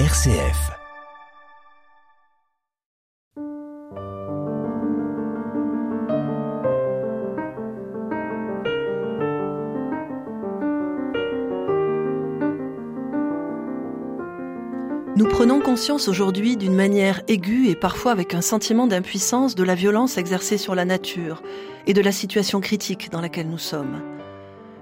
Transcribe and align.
RCF. 0.00 0.72
Nous 15.16 15.28
prenons 15.28 15.60
conscience 15.60 16.08
aujourd'hui 16.08 16.56
d'une 16.56 16.74
manière 16.74 17.22
aiguë 17.28 17.68
et 17.68 17.76
parfois 17.76 18.10
avec 18.10 18.34
un 18.34 18.40
sentiment 18.40 18.88
d'impuissance 18.88 19.54
de 19.54 19.62
la 19.62 19.76
violence 19.76 20.18
exercée 20.18 20.58
sur 20.58 20.74
la 20.74 20.84
nature 20.84 21.40
et 21.86 21.92
de 21.92 22.00
la 22.00 22.10
situation 22.10 22.60
critique 22.60 23.12
dans 23.12 23.20
laquelle 23.20 23.48
nous 23.48 23.58
sommes. 23.58 24.13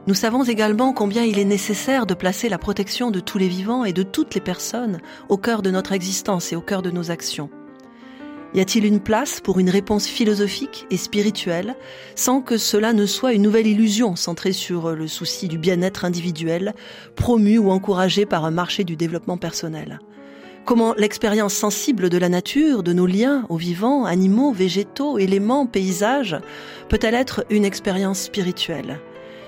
Nous 0.09 0.15
savons 0.15 0.43
également 0.43 0.93
combien 0.93 1.23
il 1.23 1.39
est 1.39 1.45
nécessaire 1.45 2.07
de 2.07 2.15
placer 2.15 2.49
la 2.49 2.59
protection 2.59 3.13
de 3.13 3.21
tous 3.21 3.39
les 3.39 3.47
vivants 3.47 3.85
et 3.85 3.93
de 3.93 4.03
toutes 4.03 4.35
les 4.35 4.41
personnes 4.41 4.99
au 5.29 5.37
cœur 5.37 5.63
de 5.63 5.71
notre 5.71 5.93
existence 5.93 6.53
et 6.53 6.57
au 6.57 6.61
cœur 6.61 6.83
de 6.83 6.91
nos 6.91 7.13
actions. 7.13 7.51
Y 8.53 8.61
a-t-il 8.61 8.85
une 8.85 8.99
place 8.99 9.41
pour 9.41 9.61
une 9.61 9.71
réponse 9.71 10.09
philosophique 10.09 10.87
et 10.91 10.97
spirituelle 10.97 11.77
sans 12.17 12.41
que 12.41 12.59
cela 12.59 12.93
ne 12.93 13.07
soit 13.07 13.33
une 13.33 13.43
nouvelle 13.43 13.69
illusion 13.69 14.17
centrée 14.17 14.53
sur 14.53 14.91
le 14.91 15.07
souci 15.07 15.47
du 15.47 15.57
bien-être 15.57 16.05
individuel, 16.05 16.75
promu 17.15 17.59
ou 17.59 17.71
encouragé 17.71 18.27
par 18.27 18.45
un 18.45 18.51
marché 18.51 18.83
du 18.83 18.97
développement 18.97 19.39
personnel? 19.39 20.01
Comment 20.65 20.95
l'expérience 20.99 21.55
sensible 21.55 22.11
de 22.11 22.19
la 22.19 22.29
nature, 22.29 22.83
de 22.83 22.93
nos 22.93 23.07
liens 23.07 23.47
aux 23.49 23.57
vivants, 23.57 24.05
animaux, 24.05 24.51
végétaux, 24.51 25.19
éléments, 25.19 25.67
paysages, 25.67 26.37
peut-elle 26.89 27.15
être 27.15 27.45
une 27.51 27.65
expérience 27.65 28.21
spirituelle? 28.23 29.01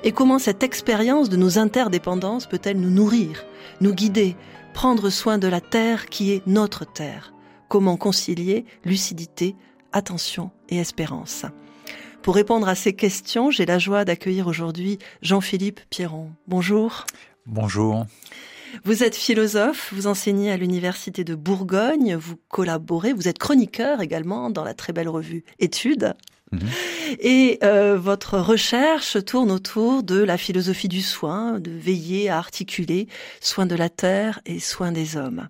Et 0.06 0.12
comment 0.12 0.38
cette 0.38 0.62
expérience 0.62 1.30
de 1.30 1.38
nos 1.38 1.56
interdépendances 1.58 2.46
peut-elle 2.46 2.78
nous 2.78 2.90
nourrir, 2.90 3.46
nous 3.80 3.94
guider, 3.94 4.36
prendre 4.74 5.08
soin 5.08 5.38
de 5.38 5.48
la 5.48 5.62
terre 5.62 6.10
qui 6.10 6.32
est 6.32 6.46
notre 6.46 6.84
terre? 6.84 7.32
Comment 7.68 7.96
concilier 7.96 8.66
lucidité, 8.84 9.56
attention 9.92 10.50
et 10.68 10.76
espérance? 10.76 11.46
Pour 12.20 12.34
répondre 12.34 12.68
à 12.68 12.74
ces 12.74 12.92
questions, 12.92 13.50
j'ai 13.50 13.64
la 13.64 13.78
joie 13.78 14.04
d'accueillir 14.04 14.46
aujourd'hui 14.46 14.98
Jean-Philippe 15.22 15.80
Pierron. 15.88 16.32
Bonjour. 16.48 17.06
Bonjour. 17.46 18.04
Vous 18.84 19.04
êtes 19.04 19.16
philosophe, 19.16 19.90
vous 19.94 20.06
enseignez 20.06 20.50
à 20.50 20.58
l'Université 20.58 21.24
de 21.24 21.34
Bourgogne, 21.34 22.14
vous 22.14 22.36
collaborez, 22.48 23.14
vous 23.14 23.26
êtes 23.26 23.38
chroniqueur 23.38 24.02
également 24.02 24.50
dans 24.50 24.64
la 24.64 24.74
très 24.74 24.92
belle 24.92 25.08
revue 25.08 25.44
Études. 25.60 26.14
Mhm. 26.54 26.68
Et 27.20 27.58
euh, 27.62 27.96
votre 27.98 28.38
recherche 28.38 29.22
tourne 29.24 29.50
autour 29.50 30.02
de 30.02 30.22
la 30.22 30.36
philosophie 30.36 30.88
du 30.88 31.02
soin, 31.02 31.58
de 31.60 31.70
veiller 31.70 32.28
à 32.28 32.38
articuler 32.38 33.08
soin 33.40 33.66
de 33.66 33.74
la 33.74 33.88
terre 33.88 34.40
et 34.46 34.60
soin 34.60 34.92
des 34.92 35.16
hommes. 35.16 35.48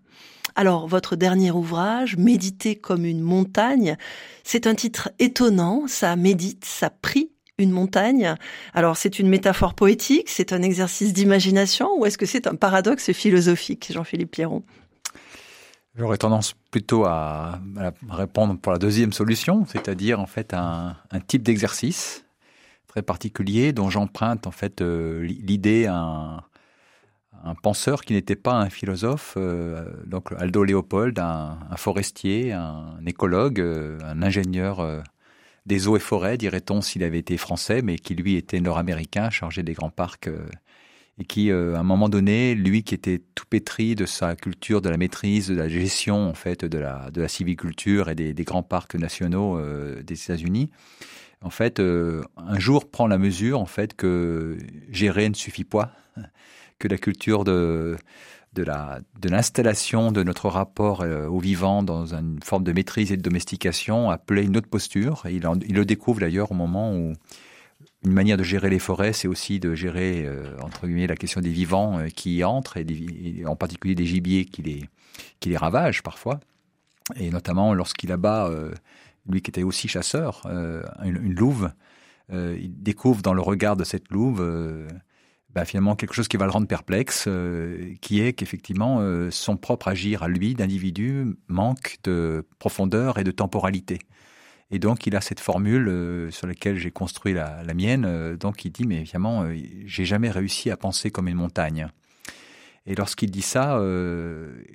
Alors, 0.57 0.87
votre 0.87 1.17
dernier 1.17 1.51
ouvrage, 1.51 2.17
Méditer 2.17 2.77
comme 2.77 3.05
une 3.05 3.21
montagne, 3.21 3.97
c'est 4.45 4.67
un 4.67 4.75
titre 4.75 5.11
étonnant, 5.19 5.85
ça 5.89 6.15
médite, 6.15 6.65
ça 6.65 6.91
prie 6.91 7.31
une 7.59 7.71
montagne. 7.71 8.35
Alors 8.73 8.97
c'est 8.97 9.19
une 9.19 9.29
métaphore 9.29 9.75
poétique, 9.75 10.29
c'est 10.29 10.53
un 10.53 10.63
exercice 10.63 11.13
d'imagination 11.13 11.89
ou 11.99 12.07
est-ce 12.07 12.19
que 12.19 12.27
c'est 12.27 12.47
un 12.47 12.57
paradoxe 12.57 13.13
philosophique, 13.13 13.93
Jean-Philippe 13.93 14.33
Pierron 14.33 14.65
J'aurais 15.97 16.19
tendance 16.19 16.55
plutôt 16.73 17.05
à, 17.05 17.61
répondre 18.11 18.59
pour 18.59 18.73
la 18.73 18.79
deuxième 18.79 19.13
solution, 19.13 19.65
c'est-à-dire 19.67 20.19
en 20.19 20.27
fait 20.27 20.53
un, 20.53 20.97
type 21.29 21.43
d'exercice 21.45 22.25
très 22.89 23.03
particulier 23.03 23.73
dont 23.73 23.91
j'emprunte 23.91 24.47
en 24.47 24.51
fait 24.51 24.81
euh, 24.81 25.23
l'idée 25.23 25.87
à 25.87 26.45
un, 27.45 27.55
penseur 27.63 28.03
qui 28.03 28.13
n'était 28.13 28.37
pas 28.37 28.55
un 28.55 28.71
philosophe, 28.71 29.35
euh, 29.37 29.85
donc 30.07 30.33
Aldo 30.37 30.65
Léopold, 30.65 31.19
un, 31.19 31.59
forestier, 31.77 32.53
un 32.53 32.99
écologue, 33.07 33.61
euh, 33.61 33.99
un 34.05 34.23
ingénieur 34.23 35.03
des 35.67 35.87
eaux 35.87 35.97
et 35.97 36.01
forêts, 36.01 36.39
dirait-on, 36.39 36.81
s'il 36.81 37.05
avait 37.05 37.19
été 37.19 37.37
français, 37.37 37.83
mais 37.83 37.99
qui 37.99 38.17
lui 38.17 38.35
était 38.35 38.61
nord-américain, 38.61 39.31
chargé 39.31 39.63
des 39.63 39.75
grands 39.75 39.91
parcs, 39.91 40.29
et 41.19 41.25
qui, 41.25 41.51
euh, 41.51 41.77
à 41.77 41.81
un 41.81 41.85
moment 41.85 42.09
donné, 42.09 42.55
lui 42.55 42.83
qui 42.83 42.95
était 42.95 43.23
tout 43.35 43.45
pétri 43.49 43.95
de 43.95 44.07
sa 44.07 44.35
culture, 44.35 44.81
de 44.81 44.89
la 44.89 44.97
maîtrise, 44.97 45.49
de 45.49 45.55
la 45.55 45.69
gestion 45.69 46.29
en 46.29 46.35
fait 46.35 46.65
de 46.65 46.79
la 46.79 47.11
de 47.13 47.21
la 47.21 47.29
civiculture 47.29 48.09
et 48.09 48.15
des, 48.15 48.45
grands 48.45 48.63
parcs 48.63 48.95
nationaux 48.97 49.59
euh, 49.59 50.03
des 50.03 50.21
États-Unis, 50.21 50.71
en 51.41 51.51
fait, 51.51 51.79
un 51.79 52.59
jour 52.59 52.91
prend 52.91 53.07
la 53.07 53.19
mesure 53.19 53.61
en 53.61 53.67
fait 53.67 53.95
que 53.95 54.57
gérer 54.91 55.29
ne 55.29 55.35
suffit 55.35 55.65
pas, 55.65 55.93
que 56.79 56.89
la 56.89 56.99
culture 56.99 57.45
de 57.45 57.97
de 58.55 58.63
la 58.63 59.01
de 59.21 59.29
l'installation 59.29 60.13
de 60.13 60.23
notre 60.23 60.49
rapport 60.49 61.03
euh, 61.03 61.27
au 61.27 61.39
vivant 61.39 61.83
dans 61.83 62.15
une 62.15 62.41
forme 62.43 62.65
de 62.65 62.73
maîtrise 62.73 63.13
et 63.13 63.17
de 63.17 63.23
domestication 63.23 64.11
appelait 64.11 64.45
une 64.45 64.57
autre 64.57 64.69
posture. 64.69 65.25
il, 65.27 65.47
il, 65.67 65.75
le 65.75 65.85
découvre 65.85 66.21
d'ailleurs 66.21 66.53
au 66.53 66.55
moment 66.55 66.95
où 66.95 67.13
une 68.05 68.13
manière 68.13 68.37
de 68.37 68.43
gérer 68.43 68.71
les 68.71 68.79
forêts, 68.79 69.13
c'est 69.13 69.29
aussi 69.29 69.61
de 69.61 69.75
gérer 69.75 70.25
euh, 70.27 70.57
entre 70.61 70.87
guillemets 70.87 71.07
la 71.07 71.17
question 71.17 71.41
des 71.41 71.51
vivants 71.51 71.99
euh, 71.99 72.09
qui 72.09 72.37
y 72.37 72.45
entrent 72.45 72.77
et, 72.77 73.45
en 73.47 73.57
particulier 73.57 73.95
des 73.95 74.07
gibiers 74.07 74.45
qui 74.45 74.63
les 74.63 74.85
les 75.45 75.57
ravagent 75.57 76.03
parfois. 76.03 76.41
Et 77.17 77.31
notamment 77.31 77.75
lorsqu'il 77.75 78.11
abat 78.11 78.51
lui 79.29 79.43
qui 79.43 79.51
était 79.51 79.63
aussi 79.63 79.89
chasseur 79.89 80.41
une, 81.05 81.35
louve, 81.35 81.71
il 82.33 82.83
découvre 82.83 83.21
dans 83.21 83.35
le 83.35 83.43
regard 83.43 83.77
de 83.77 83.85
cette 83.85 84.09
louve 84.11 84.41
bah, 85.55 85.65
finalement 85.65 85.95
quelque 85.95 86.15
chose 86.15 86.27
qui 86.27 86.37
va 86.37 86.47
le 86.47 86.51
rendre 86.51 86.67
perplexe, 86.67 87.27
euh, 87.29 87.95
qui 88.01 88.21
est 88.21 88.33
qu'effectivement 88.33 88.99
euh, 89.01 89.31
son 89.31 89.57
propre 89.57 89.87
agir 89.87 90.25
à 90.25 90.29
lui 90.29 90.55
d'individu 90.55 91.37
manque 91.47 91.99
de 92.03 92.45
profondeur 92.59 93.19
et 93.19 93.25
de 93.25 93.31
temporalité. 93.31 94.01
Et 94.71 94.79
donc 94.79 95.07
il 95.07 95.15
a 95.15 95.21
cette 95.21 95.41
formule 95.41 95.89
euh, 95.89 96.31
sur 96.31 96.47
laquelle 96.47 96.77
j'ai 96.77 96.91
construit 96.91 97.33
la, 97.33 97.63
la 97.63 97.75
mienne. 97.75 98.37
donc 98.37 98.65
il 98.65 98.71
dit 98.71 98.87
mais 98.87 99.01
évidemment 99.01 99.47
j'ai 99.85 100.05
jamais 100.05 100.31
réussi 100.31 100.71
à 100.71 100.77
penser 100.77 101.11
comme 101.11 101.29
une 101.29 101.37
montagne. 101.37 101.89
Et 102.87 102.95
lorsqu'il 102.95 103.31
dit 103.31 103.43
ça, 103.43 103.79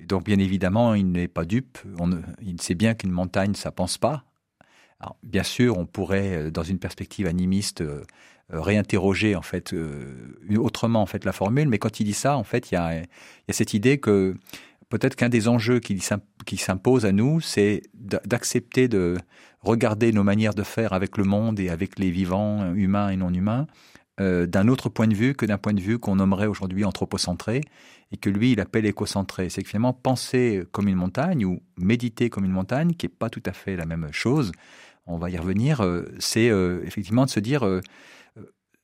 donc 0.08 0.24
bien 0.24 0.38
évidemment 0.38 0.94
il 0.94 1.12
n'est 1.12 1.28
pas 1.28 1.44
dupe. 1.44 1.78
On, 2.00 2.10
il 2.42 2.60
sait 2.60 2.74
bien 2.74 2.94
qu'une 2.94 3.12
montagne 3.12 3.54
ça 3.54 3.70
pense 3.70 3.98
pas. 3.98 4.24
Bien 5.22 5.44
sûr, 5.44 5.78
on 5.78 5.86
pourrait, 5.86 6.50
dans 6.50 6.64
une 6.64 6.78
perspective 6.78 7.26
animiste, 7.26 7.82
euh, 8.52 8.60
réinterroger 8.60 9.36
en 9.36 9.42
fait 9.42 9.72
euh, 9.72 10.32
autrement 10.56 11.02
en 11.02 11.06
fait 11.06 11.24
la 11.24 11.32
formule. 11.32 11.68
Mais 11.68 11.78
quand 11.78 12.00
il 12.00 12.04
dit 12.04 12.14
ça, 12.14 12.36
en 12.36 12.42
fait, 12.42 12.70
il 12.70 12.74
y 12.74 12.78
a, 12.78 13.02
cette 13.50 13.74
idée 13.74 13.98
que 13.98 14.34
peut-être 14.90 15.16
qu'un 15.16 15.30
des 15.30 15.48
enjeux 15.48 15.80
qui, 15.80 15.98
s'impose 16.58 17.06
à 17.06 17.12
nous, 17.12 17.40
c'est 17.40 17.82
d'accepter 17.94 18.88
de 18.88 19.16
regarder 19.60 20.12
nos 20.12 20.24
manières 20.24 20.54
de 20.54 20.62
faire 20.62 20.92
avec 20.92 21.16
le 21.16 21.24
monde 21.24 21.58
et 21.58 21.70
avec 21.70 21.98
les 21.98 22.10
vivants, 22.10 22.74
humains 22.74 23.08
et 23.08 23.16
non 23.16 23.32
humains, 23.32 23.66
euh, 24.20 24.46
d'un 24.46 24.68
autre 24.68 24.88
point 24.88 25.06
de 25.06 25.14
vue 25.14 25.34
que 25.34 25.46
d'un 25.46 25.58
point 25.58 25.72
de 25.72 25.80
vue 25.80 25.98
qu'on 25.98 26.16
nommerait 26.16 26.46
aujourd'hui 26.46 26.84
anthropocentré 26.84 27.62
et 28.12 28.16
que 28.16 28.28
lui, 28.28 28.52
il 28.52 28.60
appelle 28.60 28.84
écocentré. 28.84 29.48
C'est 29.48 29.64
finalement 29.64 29.92
penser 29.92 30.64
comme 30.72 30.88
une 30.88 30.96
montagne 30.96 31.44
ou 31.44 31.62
méditer 31.78 32.28
comme 32.28 32.44
une 32.44 32.50
montagne, 32.50 32.92
qui 32.94 33.06
n'est 33.06 33.12
pas 33.16 33.30
tout 33.30 33.42
à 33.46 33.52
fait 33.52 33.76
la 33.76 33.86
même 33.86 34.08
chose. 34.10 34.50
On 35.06 35.16
va 35.16 35.30
y 35.30 35.38
revenir. 35.38 35.82
c'est 36.18 36.50
effectivement 36.84 37.24
de 37.24 37.30
se 37.30 37.40
dire 37.40 37.64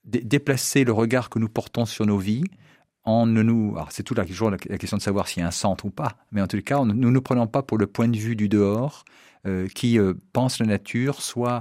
déplacer 0.04 0.84
le 0.84 0.92
regard 0.92 1.28
que 1.28 1.40
nous 1.40 1.48
portons 1.48 1.84
sur 1.84 2.06
nos 2.06 2.18
vies 2.18 2.44
en 3.06 3.24
ne 3.24 3.42
nous. 3.42 3.76
C'est 3.90 4.02
toute 4.02 4.18
la, 4.18 4.24
question 4.24 4.96
de 4.96 5.02
savoir 5.02 5.28
s'il 5.28 5.40
y 5.40 5.44
a 5.44 5.48
un 5.48 5.52
centre 5.52 5.86
ou 5.86 5.90
pas, 5.90 6.16
mais 6.32 6.42
en 6.42 6.46
tout 6.46 6.60
cas, 6.60 6.84
nous 6.84 7.10
ne 7.10 7.18
prenons 7.18 7.46
pas 7.46 7.62
pour 7.62 7.78
le 7.78 7.86
point 7.86 8.08
de 8.08 8.16
vue 8.16 8.36
du 8.36 8.48
dehors 8.48 9.04
euh, 9.46 9.68
qui 9.68 9.98
euh, 9.98 10.14
pense 10.32 10.58
la 10.58 10.66
nature, 10.66 11.22
soit 11.22 11.60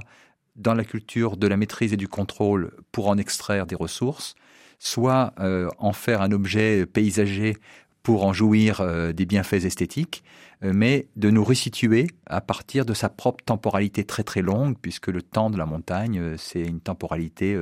dans 0.56 0.74
la 0.74 0.84
culture 0.84 1.36
de 1.36 1.46
la 1.46 1.56
maîtrise 1.56 1.92
et 1.92 1.96
du 1.96 2.08
contrôle 2.08 2.72
pour 2.90 3.08
en 3.08 3.16
extraire 3.16 3.66
des 3.66 3.76
ressources, 3.76 4.34
soit 4.78 5.32
euh, 5.38 5.68
en 5.78 5.92
faire 5.92 6.20
un 6.20 6.32
objet 6.32 6.84
paysager 6.84 7.56
pour 8.02 8.24
en 8.24 8.32
jouir 8.32 8.86
des 9.14 9.26
bienfaits 9.26 9.64
esthétiques, 9.64 10.22
mais 10.62 11.08
de 11.16 11.28
nous 11.28 11.42
resituer 11.42 12.06
à 12.26 12.40
partir 12.40 12.86
de 12.86 12.94
sa 12.94 13.08
propre 13.08 13.44
temporalité 13.44 14.04
très 14.04 14.22
très 14.22 14.42
longue, 14.42 14.76
puisque 14.80 15.08
le 15.08 15.22
temps 15.22 15.50
de 15.50 15.58
la 15.58 15.66
montagne, 15.66 16.36
c'est 16.38 16.62
une 16.62 16.78
temporalité 16.78 17.58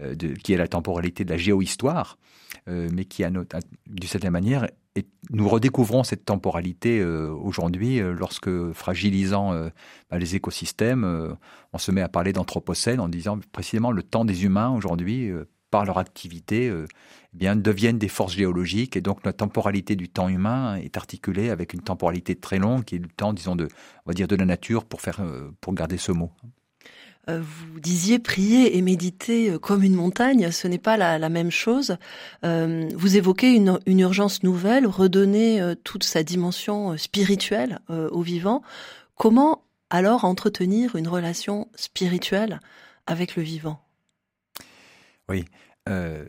euh, 0.00 0.16
qui 0.42 0.52
est 0.52 0.56
la 0.56 0.66
temporalité 0.66 1.24
de 1.24 1.30
la 1.30 1.36
géohistoire, 1.36 2.18
euh, 2.68 2.88
mais 2.92 3.04
qui, 3.04 3.22
d'une 3.22 4.08
certaine 4.08 4.32
manière, 4.32 4.68
et 4.96 5.06
nous 5.30 5.48
redécouvrons 5.48 6.02
cette 6.02 6.24
temporalité 6.24 6.98
euh, 6.98 7.30
aujourd'hui 7.30 8.00
lorsque, 8.00 8.50
fragilisant 8.72 9.52
bah, 10.10 10.18
les 10.18 10.34
écosystèmes, 10.34 11.36
on 11.72 11.78
se 11.78 11.92
met 11.92 12.00
à 12.00 12.08
parler 12.08 12.32
d'anthropocène 12.32 12.98
en 12.98 13.08
disant 13.08 13.38
précisément 13.52 13.92
le 13.92 14.02
temps 14.02 14.24
des 14.24 14.44
humains 14.44 14.70
aujourd'hui, 14.70 15.30
par 15.70 15.84
leur 15.84 15.98
activité, 15.98 16.72
eh 16.72 17.36
bien 17.36 17.54
deviennent 17.54 17.98
des 17.98 18.08
forces 18.08 18.34
géologiques 18.34 18.96
et 18.96 19.00
donc 19.00 19.24
la 19.24 19.32
temporalité 19.32 19.94
du 19.94 20.08
temps 20.08 20.28
humain 20.28 20.74
est 20.74 20.96
articulée 20.96 21.50
avec 21.50 21.72
une 21.72 21.82
temporalité 21.82 22.34
très 22.34 22.58
longue 22.58 22.82
qui 22.84 22.96
est 22.96 22.98
le 22.98 23.06
temps, 23.08 23.32
disons, 23.32 23.54
de, 23.54 23.68
on 24.06 24.10
va 24.10 24.14
dire, 24.14 24.26
de 24.26 24.34
la 24.34 24.44
nature 24.44 24.84
pour 24.84 25.00
faire, 25.00 25.20
pour 25.60 25.72
garder 25.72 25.98
ce 25.98 26.10
mot. 26.10 26.32
Vous 27.28 27.80
disiez 27.80 28.18
prier 28.18 28.76
et 28.76 28.82
méditer 28.82 29.56
comme 29.60 29.82
une 29.82 29.94
montagne, 29.94 30.50
ce 30.50 30.68
n'est 30.68 30.78
pas 30.78 30.96
la, 30.96 31.28
même 31.28 31.50
chose. 31.50 31.96
vous 32.42 33.16
évoquez 33.16 33.52
une, 33.52 33.78
une, 33.86 34.00
urgence 34.00 34.42
nouvelle, 34.42 34.86
redonner 34.86 35.74
toute 35.84 36.04
sa 36.04 36.22
dimension 36.22 36.96
spirituelle 36.96 37.80
au 37.88 38.22
vivant. 38.22 38.62
Comment 39.16 39.62
alors 39.90 40.24
entretenir 40.24 40.96
une 40.96 41.08
relation 41.08 41.68
spirituelle 41.74 42.60
avec 43.06 43.36
le 43.36 43.42
vivant? 43.42 43.80
Oui. 45.28 45.44
Euh, 45.88 46.24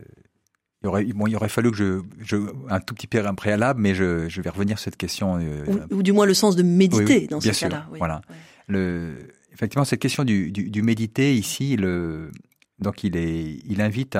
il, 0.84 0.88
aurait, 0.88 1.06
il 1.06 1.36
aurait 1.36 1.50
fallu 1.50 1.72
que 1.72 1.78
je, 1.78 2.02
je 2.20 2.38
un 2.70 2.80
tout 2.80 2.94
petit 2.94 3.08
peu 3.08 3.26
un 3.26 3.34
préalable, 3.34 3.82
mais 3.82 3.96
je, 3.96 4.30
je 4.30 4.42
vais 4.42 4.50
revenir 4.50 4.78
sur 4.78 4.86
cette 4.86 4.98
question. 4.98 5.40
Euh, 5.42 5.66
ou, 5.92 6.04
du 6.04 6.12
moins 6.12 6.26
le 6.26 6.34
sens 6.34 6.56
de 6.56 6.64
méditer 6.64 7.28
dans 7.28 7.42
ce 7.42 7.60
cas-là. 7.60 7.88
Voilà. 7.98 8.22
Le, 8.68 9.16
effectivement, 9.56 9.86
cette 9.86 10.02
question 10.02 10.24
du, 10.24 10.82
méditer 10.84 11.34
ici, 11.34 11.78
donc 12.80 13.04
il, 13.04 13.82
invite 13.82 14.18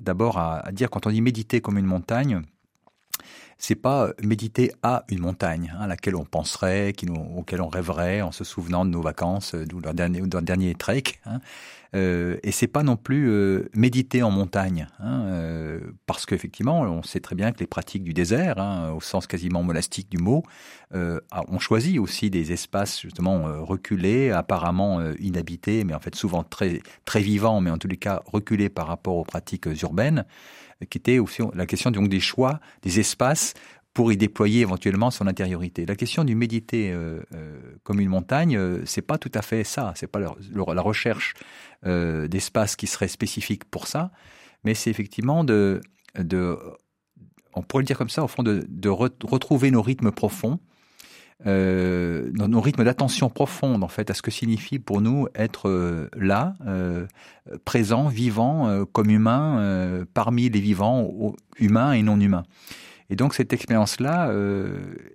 d'abord 0.00 0.38
à, 0.38 0.58
à, 0.58 0.72
dire 0.72 0.90
quand 0.90 1.06
on 1.06 1.10
dit 1.10 1.22
méditer 1.22 1.60
comme 1.60 1.78
une 1.78 1.86
montagne, 1.86 2.42
c'est 3.62 3.76
pas 3.76 4.10
méditer 4.20 4.72
à 4.82 5.04
une 5.08 5.20
montagne, 5.20 5.72
hein, 5.72 5.84
à 5.84 5.86
laquelle 5.86 6.16
on 6.16 6.24
penserait, 6.24 6.92
qui 6.96 7.06
nous, 7.06 7.14
auquel 7.14 7.62
on 7.62 7.68
rêverait 7.68 8.20
en 8.20 8.32
se 8.32 8.42
souvenant 8.42 8.84
de 8.84 8.90
nos 8.90 9.02
vacances, 9.02 9.54
euh, 9.54 9.64
d'un 9.64 9.94
dernier, 9.94 10.20
dernier 10.20 10.74
trek. 10.74 11.04
Hein. 11.26 11.38
Euh, 11.94 12.38
et 12.42 12.50
c'est 12.50 12.66
pas 12.66 12.82
non 12.82 12.96
plus 12.96 13.30
euh, 13.30 13.68
méditer 13.72 14.24
en 14.24 14.32
montagne, 14.32 14.88
hein, 14.98 15.26
euh, 15.26 15.80
parce 16.06 16.26
qu'effectivement, 16.26 16.80
on 16.80 17.04
sait 17.04 17.20
très 17.20 17.36
bien 17.36 17.52
que 17.52 17.60
les 17.60 17.68
pratiques 17.68 18.02
du 18.02 18.14
désert, 18.14 18.58
hein, 18.58 18.90
au 18.90 19.00
sens 19.00 19.28
quasiment 19.28 19.62
monastique 19.62 20.10
du 20.10 20.18
mot, 20.18 20.42
euh, 20.94 21.20
ont 21.46 21.60
choisi 21.60 22.00
aussi 22.00 22.30
des 22.30 22.50
espaces 22.50 23.00
justement 23.00 23.44
reculés, 23.62 24.32
apparemment 24.32 25.00
inhabités, 25.20 25.84
mais 25.84 25.94
en 25.94 26.00
fait 26.00 26.16
souvent 26.16 26.42
très 26.42 26.80
très 27.04 27.20
vivants, 27.20 27.60
mais 27.60 27.70
en 27.70 27.78
tous 27.78 27.88
les 27.88 27.96
cas 27.96 28.22
reculés 28.26 28.70
par 28.70 28.88
rapport 28.88 29.16
aux 29.16 29.24
pratiques 29.24 29.66
urbaines 29.82 30.24
qui 30.90 30.98
était 30.98 31.18
aussi 31.18 31.42
la 31.54 31.66
question 31.66 31.90
donc 31.90 32.08
des 32.08 32.20
choix, 32.20 32.60
des 32.82 33.00
espaces 33.00 33.54
pour 33.94 34.10
y 34.12 34.16
déployer 34.16 34.62
éventuellement 34.62 35.10
son 35.10 35.26
intériorité. 35.26 35.84
La 35.84 35.96
question 35.96 36.24
du 36.24 36.34
méditer 36.34 36.90
euh, 36.90 37.20
euh, 37.34 37.60
comme 37.82 38.00
une 38.00 38.08
montagne, 38.08 38.56
euh, 38.56 38.82
c'est 38.86 39.02
pas 39.02 39.18
tout 39.18 39.30
à 39.34 39.42
fait 39.42 39.64
ça. 39.64 39.92
C'est 39.96 40.06
pas 40.06 40.18
la, 40.18 40.82
recherche 40.82 41.34
euh, 41.84 42.26
d'espaces 42.26 42.76
qui 42.76 42.86
serait 42.86 43.08
spécifique 43.08 43.64
pour 43.64 43.86
ça, 43.86 44.10
mais 44.64 44.74
c'est 44.74 44.90
effectivement 44.90 45.44
de, 45.44 45.80
de, 46.18 46.56
on 47.54 47.62
pourrait 47.62 47.82
le 47.82 47.86
dire 47.86 47.98
comme 47.98 48.08
ça, 48.08 48.24
au 48.24 48.28
fond, 48.28 48.42
de, 48.42 48.64
de 48.66 48.88
retrouver 48.88 49.70
nos 49.70 49.82
rythmes 49.82 50.10
profonds, 50.10 50.58
euh, 51.46 52.30
nos 52.34 52.60
rythmes 52.60 52.84
d'attention 52.84 53.28
profonde 53.28 53.82
en 53.82 53.88
fait 53.88 54.10
à 54.10 54.14
ce 54.14 54.22
que 54.22 54.30
signifie 54.30 54.78
pour 54.78 55.00
nous 55.00 55.26
être 55.34 55.68
euh, 55.68 56.08
là, 56.16 56.54
euh, 56.66 57.06
présent, 57.64 58.08
vivant, 58.08 58.68
euh, 58.68 58.84
comme 58.84 59.10
humain, 59.10 59.58
euh, 59.58 60.04
parmi 60.14 60.48
les 60.48 60.60
vivants, 60.60 61.34
humains 61.58 61.92
et 61.92 62.02
non 62.02 62.20
humains. 62.20 62.44
Et 63.10 63.16
donc 63.16 63.34
cette 63.34 63.52
expérience-là, 63.52 64.32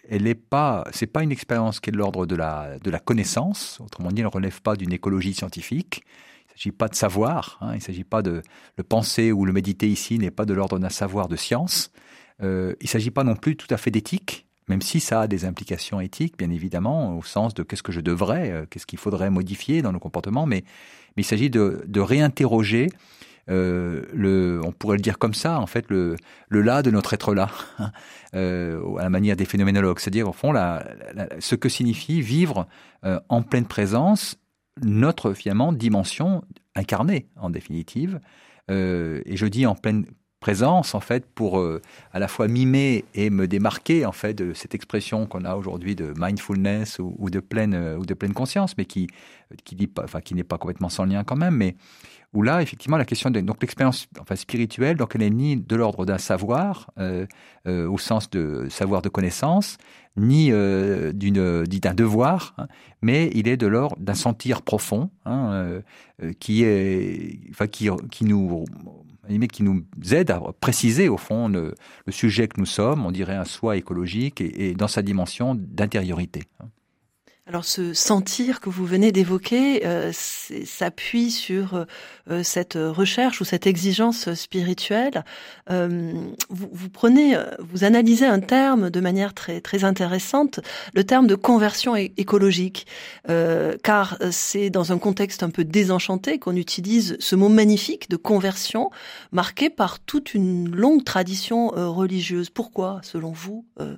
elle 0.07 0.24
n'est 0.24 0.35
pas, 0.35 0.83
c'est 0.91 1.07
pas 1.07 1.24
une 1.24 1.31
expérience 1.31 1.79
qui 1.79 1.89
est 1.89 1.94
de 1.94 1.97
l'ordre 1.97 2.27
de 2.27 2.35
la 2.35 2.77
de 2.77 2.91
la 2.91 3.00
connaissance. 3.00 3.80
Autrement 3.83 4.12
dit, 4.12 4.21
elle 4.21 4.27
ne 4.27 4.31
relève 4.31 4.62
pas 4.62 4.75
d'une 4.75 4.94
écologie 4.94 5.33
scientifique. 5.33 6.03
Il 6.06 6.51
ne 6.51 6.57
s'agit 6.57 6.71
pas 6.71 6.89
de 6.89 6.95
savoir. 6.95 7.57
Hein, 7.59 7.71
il 7.71 7.77
ne 7.77 7.81
s'agit 7.81 8.03
pas 8.03 8.21
de 8.21 8.44
le 8.75 8.83
penser 8.83 9.31
ou 9.31 9.45
le 9.45 9.53
méditer 9.53 9.88
ici 9.88 10.19
n'est 10.19 10.30
pas 10.30 10.45
de 10.45 10.53
l'ordre 10.53 10.77
d'un 10.77 10.89
savoir 10.89 11.27
de 11.27 11.38
science. 11.38 11.91
il 12.39 12.45
ne 12.45 12.88
s'agit 12.88 13.09
pas 13.09 13.23
non 13.23 13.35
plus 13.35 13.56
tout 13.56 13.73
à 13.73 13.77
fait 13.77 13.89
d'éthique 13.89 14.46
même 14.68 14.81
si 14.81 15.00
ça 15.00 15.22
a 15.22 15.28
des 15.28 15.46
implications 15.46 16.02
éthiques, 16.02 16.38
bien 16.38 16.50
évidemment, 16.50 17.18
au 17.18 17.24
sens 17.24 17.54
de 17.54 17.64
qu'est-ce 17.64 17.84
que 17.84 17.92
je 17.92 18.02
devrais, 18.02 18.52
euh, 18.52 18.66
qu'est-ce 18.69 18.86
qu'il 18.86 19.00
faudrait 19.00 19.30
modifier 19.30 19.81
dans 19.81 19.92
nos 19.92 20.00
comportements, 20.00 20.46
mais, 20.46 20.64
il 21.19 21.25
s'agit 21.25 21.50
de, 21.50 22.00
réinterroger 22.00 22.90
euh, 23.50 24.04
le, 24.14 24.62
on 24.64 24.72
pourrait 24.72 24.98
le 24.98 25.02
dire 25.02 25.18
comme 25.18 25.34
ça, 25.34 25.60
en 25.60 25.66
fait, 25.66 25.90
le, 25.90 26.16
le 26.48 26.62
là 26.62 26.84
de 26.84 26.92
notre 26.92 27.12
être 27.16 27.34
là, 27.34 27.50
euh, 28.36 28.98
à 28.98 29.04
la 29.04 29.10
manière 29.10 29.36
des 29.36 29.46
phénoménologues, 29.46 30.00
c'est-à-dire 30.00 30.30
au 30.30 30.34
fond 30.34 30.54
ce 31.40 31.56
que 31.56 31.69
signifie 31.69 32.22
vivre 32.22 32.68
en 33.02 33.42
pleine 33.42 33.66
présence 33.66 34.38
notre 34.84 35.34
finalement 35.34 35.74
dimension 35.74 36.44
incarnée 36.75 37.30
en 37.36 37.50
définitive. 37.50 38.19
Et 38.69 39.38
je 39.38 39.46
dis 39.48 39.66
en 39.66 39.74
pleine 39.74 40.06
présence 40.39 40.94
en 40.94 41.00
fait 41.00 41.25
pour 41.25 41.60
euh, 41.60 41.81
à 42.12 42.19
la 42.19 42.28
fois 42.28 42.48
mimer 42.48 43.06
et 43.13 43.30
me 43.30 43.48
démarquer 43.48 44.06
en 44.06 44.12
fait 44.12 44.34
de 44.34 44.54
cette 44.54 44.75
expression 44.75 45.25
qu'on 45.25 45.45
a 45.45 45.56
aujourd'hui 45.56 45.95
de 45.95 46.13
mindfulness 46.18 47.00
ou, 47.00 47.30
de 47.30 47.39
pleine 47.39 47.74
euh, 47.74 47.98
ou 47.98 48.06
de 48.06 48.13
pleine 48.13 48.34
conscience 48.34 48.78
mais 48.78 48.86
qui 48.86 49.07
qui 49.63 49.75
dit 49.75 49.88
pas 49.88 50.04
enfin 50.04 50.22
qui 50.22 50.36
n'est 50.36 50.44
pas 50.44 50.57
complètement 50.57 50.89
sans 50.89 51.06
lien 51.06 51.24
quand 51.24 51.38
même 51.38 51.56
mais 51.56 51.75
où 52.34 52.42
là 52.42 52.62
effectivement 52.62 52.98
la 52.98 53.06
question 53.06 53.30
de 53.30 53.39
donc 53.39 53.62
l'expérience 53.62 54.07
enfin 54.19 54.36
spirituelle 54.36 54.98
donc 54.98 55.16
elle 55.16 55.24
est 55.24 55.30
ni 55.30 55.57
de 55.57 55.75
l'ordre 55.75 56.06
d'un 56.06 56.18
savoir 56.18 56.92
euh, 57.00 57.25
euh, 57.68 57.90
au 57.90 57.98
sens 57.98 58.30
de 58.30 58.68
savoir 58.69 59.01
de 59.01 59.10
connaissance 59.10 59.78
ni 60.18 60.51
euh, 60.51 61.13
d'une 61.13 61.63
d'un 61.63 61.94
devoir 61.94 62.54
hein, 62.57 62.68
mais 63.01 63.31
il 63.33 63.48
est 63.48 63.57
de 63.57 63.68
l'ordre 63.68 63.98
d'un 64.00 64.13
sentir 64.13 64.62
profond 64.62 65.10
hein, 65.25 65.51
euh, 66.22 66.33
qui 66.40 66.63
est 66.63 67.40
enfin 67.50 67.68
qui 67.68 67.90
qui 68.12 68.25
nous 68.25 68.66
qui 69.51 69.63
nous 69.63 69.83
aide 70.12 70.31
à 70.31 70.41
préciser 70.59 71.09
au 71.09 71.18
fond 71.18 71.47
le, 71.50 71.75
sujet 72.09 72.47
que 72.47 72.59
nous 72.59 72.65
sommes, 72.65 73.06
on 73.06 73.12
dirait 73.12 73.35
un 73.35 73.45
soi 73.45 73.77
écologique 73.77 74.41
et 74.41 74.74
dans 74.74 74.88
sa 74.88 75.01
dimension 75.01 75.56
d'intériorité. 75.56 76.44
Alors 77.47 77.63
ce 77.63 77.94
sentir 77.94 78.59
que 78.59 78.69
vous 78.69 78.85
venez 78.85 79.13
d'évoquer 79.13 79.85
euh, 79.85 80.11
s'appuie 80.11 81.31
sur 81.31 81.85
euh, 82.29 82.44
cette 82.44 82.73
recherche 82.77 83.39
ou 83.39 83.45
cette 83.45 83.65
exigence 83.65 84.33
spirituelle. 84.33 85.23
Euh, 85.69 86.11
vous, 86.49 86.89
prenez, 86.89 87.38
vous 87.59 87.85
analysez 87.85 88.25
un 88.25 88.41
terme 88.41 88.89
de 88.89 88.99
manière 88.99 89.33
très 89.33 89.61
très 89.61 89.85
intéressante, 89.85 90.59
le 90.94 91.05
terme 91.05 91.25
de 91.25 91.35
conversion 91.35 91.95
écologique, 91.95 92.85
euh, 93.29 93.77
car 93.81 94.17
c'est 94.29 94.69
dans 94.69 94.91
un 94.91 94.97
contexte 94.97 95.41
un 95.41 95.49
peu 95.49 95.63
désenchanté 95.63 96.39
qu'on 96.39 96.57
utilise 96.57 97.15
ce 97.21 97.38
mot 97.38 97.47
magnifique 97.47 98.09
de 98.09 98.17
conversion, 98.17 98.91
marqué 99.31 99.69
par 99.69 99.99
toute 100.01 100.33
une 100.33 100.69
longue 100.75 101.05
tradition 101.05 101.73
euh, 101.77 101.88
religieuse. 101.88 102.49
Pourquoi, 102.49 102.99
selon 103.03 103.31
vous, 103.31 103.65
euh, 103.79 103.95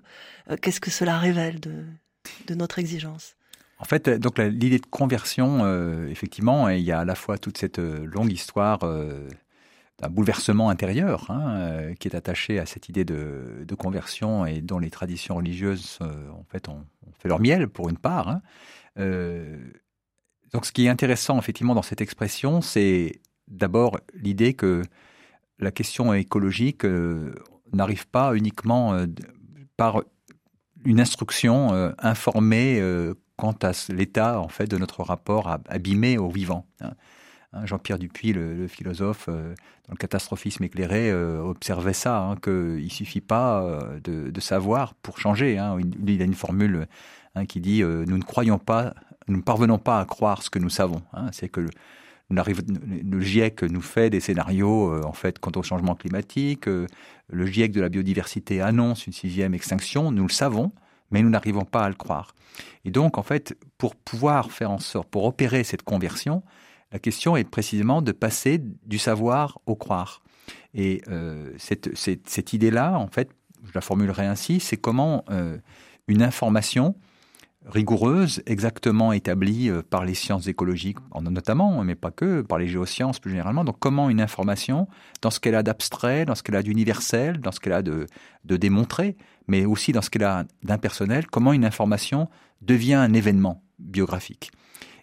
qu'est-ce 0.61 0.79
que 0.79 0.91
cela 0.91 1.17
révèle 1.17 1.59
de, 1.59 1.83
de 2.45 2.53
notre 2.53 2.77
exigence? 2.77 3.35
En 3.79 3.85
fait, 3.85 4.09
donc 4.09 4.37
l'idée 4.37 4.79
de 4.79 4.85
conversion, 4.85 5.63
euh, 5.63 6.07
effectivement, 6.09 6.69
il 6.69 6.83
y 6.83 6.91
a 6.91 6.99
à 6.99 7.05
la 7.05 7.15
fois 7.15 7.37
toute 7.37 7.57
cette 7.57 7.79
euh, 7.79 8.05
longue 8.05 8.31
histoire 8.31 8.79
euh, 8.83 9.27
d'un 10.01 10.09
bouleversement 10.09 10.69
intérieur 10.69 11.29
hein, 11.29 11.55
euh, 11.55 11.93
qui 11.95 12.07
est 12.07 12.15
attaché 12.15 12.59
à 12.59 12.65
cette 12.65 12.89
idée 12.89 13.05
de, 13.05 13.65
conversion 13.77 14.45
et 14.45 14.61
dont 14.61 14.79
les 14.79 14.89
traditions 14.89 15.35
religieuses, 15.35 15.99
euh, 16.01 16.29
en 16.31 16.43
fait, 16.49 16.67
ont, 16.67 16.85
ont, 17.07 17.11
fait 17.17 17.29
leur 17.29 17.39
miel 17.39 17.67
pour 17.67 17.89
une 17.89 17.97
part. 17.97 18.27
Hein. 18.27 18.41
Euh, 18.97 19.57
donc, 20.53 20.65
ce 20.65 20.71
qui 20.71 20.85
est 20.85 20.89
intéressant, 20.89 21.37
effectivement, 21.37 21.75
dans 21.75 21.81
cette 21.81 22.01
expression, 22.01 22.61
c'est 22.61 23.21
d'abord 23.47 23.99
l'idée 24.13 24.53
que 24.53 24.81
la 25.59 25.71
question 25.71 26.13
écologique 26.13 26.85
n'arrive 27.73 28.07
pas 28.07 28.33
uniquement 28.35 29.05
par 29.77 30.03
une 30.85 30.99
instruction 30.99 31.93
informée 31.99 32.81
quant 33.39 33.55
à 33.63 33.71
l'état 33.89 34.41
en 34.41 34.49
fait 34.49 34.67
de 34.67 34.77
notre 34.77 35.01
rapport 35.01 35.47
abîmé 35.69 36.17
au 36.17 36.29
vivant. 36.29 36.65
Hein. 36.81 36.91
Jean-Pierre 37.63 37.97
Dupuis, 37.97 38.33
le, 38.33 38.67
philosophe, 38.67 39.25
euh, 39.29 39.55
dans 39.87 39.93
le 39.93 39.97
catastrophisme 39.97 40.65
éclairé, 40.65 41.09
euh, 41.09 41.41
observait 41.41 41.93
ça, 41.93 42.19
hein, 42.19 42.35
qu'il 42.35 42.83
ne 42.83 42.89
suffit 42.89 43.21
pas 43.21 43.63
euh, 43.63 43.99
de, 44.03 44.39
savoir 44.39 44.93
pour 44.93 45.19
changer. 45.19 45.57
Hein. 45.57 45.77
Il, 46.05 46.21
a 46.21 46.25
une 46.25 46.35
formule 46.35 46.85
hein, 47.35 47.45
qui 47.45 47.61
dit 47.61 47.81
Nous 47.81 48.17
ne 48.17 48.23
croyons 48.23 48.59
pas, 48.59 48.93
nous 49.27 49.37
ne 49.37 49.41
parvenons 49.41 49.79
pas 49.79 50.01
à 50.01 50.05
croire 50.05 50.43
ce 50.43 50.49
que 50.49 50.59
nous 50.59 50.69
savons. 50.69 51.01
Hein. 51.13 51.29
C'est 51.31 51.49
que 51.49 51.61
le, 51.61 51.69
le 52.29 53.21
GIEC 53.21 53.63
nous 53.63 53.81
fait 53.81 54.09
des 54.09 54.19
scénarios 54.19 55.03
en 55.03 55.13
fait 55.13 55.39
quant 55.39 55.51
au 55.55 55.63
changement 55.63 55.95
climatique. 55.95 56.67
Le 56.67 57.45
GIEC 57.45 57.71
de 57.71 57.81
la 57.81 57.89
biodiversité 57.89 58.61
annonce 58.61 59.07
une 59.07 59.13
sixième 59.13 59.53
extinction. 59.53 60.11
Nous 60.11 60.27
le 60.27 60.33
savons 60.33 60.71
mais 61.11 61.21
nous 61.21 61.29
n'arrivons 61.29 61.65
pas 61.65 61.83
à 61.83 61.89
le 61.89 61.95
croire. 61.95 62.35
Et 62.85 62.91
donc, 62.91 63.17
en 63.17 63.23
fait, 63.23 63.57
pour 63.77 63.95
pouvoir 63.95 64.51
faire 64.51 64.71
en 64.71 64.79
sorte, 64.79 65.09
pour 65.09 65.25
opérer 65.25 65.63
cette 65.63 65.83
conversion, 65.83 66.43
la 66.91 66.99
question 66.99 67.37
est 67.37 67.43
précisément 67.43 68.01
de 68.01 68.11
passer 68.11 68.61
du 68.85 68.97
savoir 68.97 69.59
au 69.65 69.75
croire. 69.75 70.21
Et 70.73 71.01
euh, 71.07 71.51
cette, 71.57 71.95
cette, 71.95 72.53
idée-là, 72.53 72.97
en 72.97 73.07
fait, 73.07 73.29
je 73.65 73.71
la 73.75 73.81
formulerai 73.81 74.25
ainsi, 74.25 74.59
c'est 74.59 74.77
comment 74.77 75.23
euh, 75.29 75.57
une 76.07 76.23
information 76.23 76.95
rigoureuse, 77.65 78.41
exactement 78.45 79.11
établie 79.11 79.69
euh, 79.69 79.83
par 79.87 80.05
les 80.05 80.15
sciences 80.15 80.47
écologiques, 80.47 80.97
notamment, 81.21 81.83
mais 81.83 81.95
pas 81.95 82.09
que, 82.09 82.41
par 82.41 82.57
les 82.57 82.67
géosciences 82.67 83.19
plus 83.19 83.31
généralement. 83.31 83.63
Donc 83.63 83.77
comment 83.79 84.09
une 84.09 84.21
information, 84.21 84.87
dans 85.21 85.29
ce 85.29 85.39
qu'elle 85.39 85.55
a 85.55 85.63
d'abstrait, 85.63 86.25
dans 86.25 86.35
ce 86.35 86.41
qu'elle 86.41 86.55
a 86.55 86.63
d'universel, 86.63 87.39
dans 87.39 87.51
ce 87.51 87.59
qu'elle 87.59 87.73
a 87.73 87.83
de 87.83 88.07
démontré, 88.45 89.17
mais 89.49 89.65
aussi 89.65 89.91
dans 89.91 90.01
ce 90.01 90.09
qu'elle 90.09 90.23
a 90.23 90.45
d'impersonnel, 90.63 91.27
comment 91.27 91.51
une 91.53 91.65
information 91.65 92.29
devient 92.61 92.93
un 92.93 93.13
événement 93.13 93.63
biographique. 93.79 94.51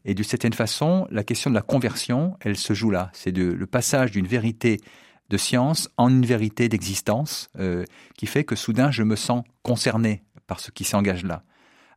Et 0.04 0.14
d'une 0.14 0.24
certaine 0.24 0.52
façon, 0.52 1.06
la 1.10 1.24
question 1.24 1.50
de 1.50 1.54
la 1.54 1.62
conversion, 1.62 2.36
elle 2.40 2.56
se 2.56 2.72
joue 2.72 2.90
là. 2.90 3.10
C'est 3.12 3.36
le 3.36 3.66
passage 3.66 4.12
d'une 4.12 4.26
vérité 4.26 4.80
de 5.28 5.36
science 5.36 5.90
en 5.96 6.08
une 6.08 6.24
vérité 6.24 6.68
d'existence 6.68 7.50
euh, 7.58 7.84
qui 8.16 8.26
fait 8.26 8.44
que 8.44 8.54
soudain 8.54 8.92
je 8.92 9.02
me 9.02 9.16
sens 9.16 9.42
concerné 9.62 10.22
par 10.46 10.60
ce 10.60 10.70
qui 10.70 10.84
s'engage 10.84 11.24
là. 11.24 11.42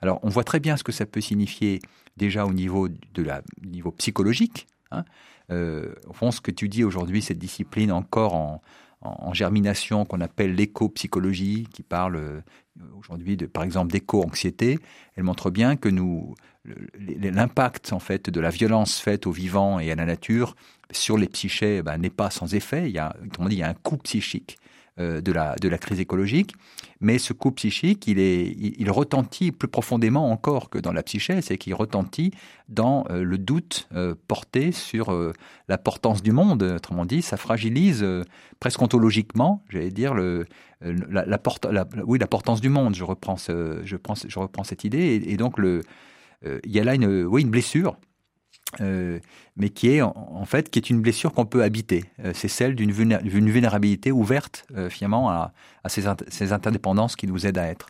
Alors 0.02 0.20
on 0.24 0.30
voit 0.30 0.44
très 0.44 0.60
bien 0.60 0.78
ce 0.78 0.84
que 0.84 0.92
ça 0.92 1.06
peut 1.06 1.22
signifier 1.22 1.80
déjà 2.18 2.46
au 2.46 2.54
niveau 2.54 2.88
de 2.88 3.22
la 3.22 3.44
niveau 3.64 3.92
psychologique. 3.92 4.68
Hein. 4.92 5.06
Euh, 5.52 5.94
au 6.08 6.14
fond, 6.14 6.32
ce 6.32 6.42
que 6.42 6.52
tu 6.52 6.70
dis 6.70 6.84
aujourd'hui, 6.84 7.22
cette 7.22 7.38
discipline 7.38 7.92
encore 7.92 8.34
en, 8.34 8.62
en, 9.02 9.34
germination 9.34 10.06
qu'on 10.06 10.22
appelle 10.22 10.56
l'éco-psychologie, 10.56 11.68
qui 11.74 11.84
parle 11.84 12.16
euh, 12.18 12.42
aujourd'hui 12.98 13.38
de, 13.38 13.46
par 13.46 13.64
exemple, 13.64 13.92
d'éco-anxiété, 13.92 14.80
elle 15.16 15.24
montre 15.24 15.50
bien 15.50 15.76
que 15.76 15.90
nous, 15.90 16.36
l'impact 16.66 17.94
en 17.94 18.00
fait 18.00 18.30
de 18.30 18.40
la 18.40 18.50
violence 18.50 19.00
faite 19.00 19.26
aux 19.28 19.32
vivants 19.32 19.80
et 19.80 19.92
à 19.92 19.96
la 19.96 20.06
nature 20.06 20.56
sur 20.92 21.18
les 21.18 21.28
psychés 21.28 21.78
eh 21.78 21.82
ben, 21.82 21.98
n'est 21.98 22.10
pas 22.10 22.30
sans 22.30 22.54
effet. 22.54 22.90
Il 22.90 22.96
y 22.96 23.00
a, 23.00 23.16
il 23.50 23.54
y 23.54 23.64
a 23.64 23.70
un 23.70 23.74
coût 23.74 23.98
psychique 23.98 24.58
de, 25.00 25.32
la, 25.32 25.56
de 25.56 25.70
la 25.70 25.78
crise 25.78 26.00
écologique, 26.00 26.54
mais 27.00 27.18
ce 27.18 27.34
coup 27.34 27.52
psychique, 27.52 28.08
il, 28.08 28.20
est, 28.20 28.46
il, 28.46 28.92
retentit 28.92 29.52
plus 29.52 29.68
profondément 29.70 30.32
encore 30.32 30.70
que 30.70 30.78
dans 30.78 30.92
la 30.92 31.04
psyché, 31.04 31.42
c'est 31.42 31.58
qu'il 31.58 31.74
retentit 31.74 32.32
dans 32.68 33.06
euh, 33.10 33.24
le 33.24 33.38
doute 33.38 33.88
euh, 33.94 34.16
porté 34.28 34.72
sur 34.72 35.12
l'importance 35.68 36.22
du 36.22 36.32
monde. 36.32 36.64
Autrement 36.64 37.06
dit, 37.06 37.22
ça 37.22 37.38
fragilise 37.38 38.06
presque 38.60 38.82
ontologiquement, 38.82 39.64
j'allais 39.70 39.92
dire, 39.92 40.14
le, 40.14 40.46
la, 40.82 41.26
la, 41.26 41.88
oui, 42.06 42.20
l'importance 42.20 42.60
du 42.60 42.70
monde. 42.70 42.96
Je 42.96 43.04
reprends, 43.04 43.38
ce, 43.38 43.80
je, 43.84 43.96
prends, 43.96 44.16
je 44.16 44.40
reprends 44.40 44.64
cette 44.64 44.84
idée, 44.84 45.22
et, 45.26 45.38
donc 45.38 45.58
le, 45.58 45.82
il 46.44 46.72
y 46.72 46.80
a 46.80 46.84
là 46.84 46.96
une, 46.96 47.26
oui, 47.26 47.42
une 47.42 47.50
blessure 47.50 47.98
euh, 48.82 49.20
mais 49.56 49.70
qui 49.70 49.90
est 49.90 50.02
en, 50.02 50.46
fait 50.46 50.70
qui 50.70 50.80
est 50.80 50.90
une 50.90 51.02
blessure 51.02 51.34
qu'on 51.34 51.46
peut 51.46 51.64
habiter. 51.64 52.06
Euh, 52.24 52.32
c'est 52.36 52.48
celle 52.48 52.76
d'une 52.76 52.92
vulnérabilité 52.92 54.12
ouverte 54.12 54.66
euh, 54.76 54.90
finalement 54.90 55.30
à, 55.30 55.54
à 55.84 55.90
ces, 55.90 56.04
ces 56.28 56.54
interdépendances 56.54 57.16
qui 57.16 57.28
nous 57.28 57.46
aident 57.46 57.58
à 57.58 57.68
être. 57.68 57.90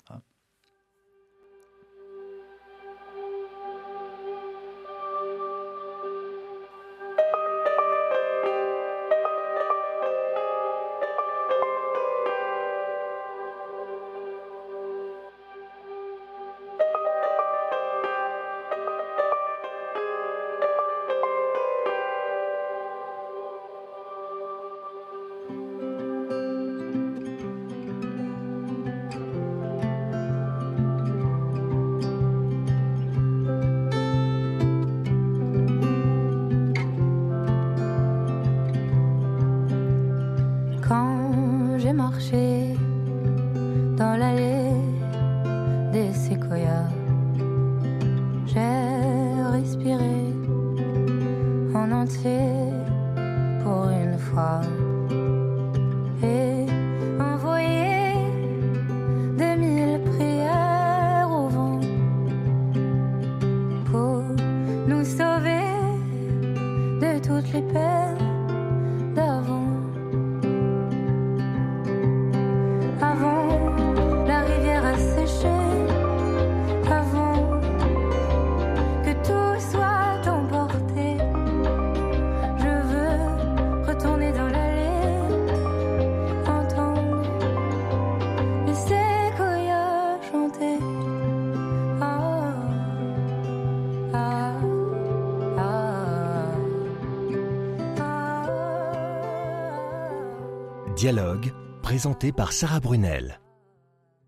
J'ai 48.45 48.59
respiré 49.51 50.33
en 51.75 51.91
entier 51.91 52.49
pour 53.63 53.89
une 53.89 54.17
fois. 54.17 54.61
Dialogue, 100.96 101.53
présenté 101.84 102.31
par 102.31 102.51
Sarah 102.51 102.79
Brunel. 102.79 103.39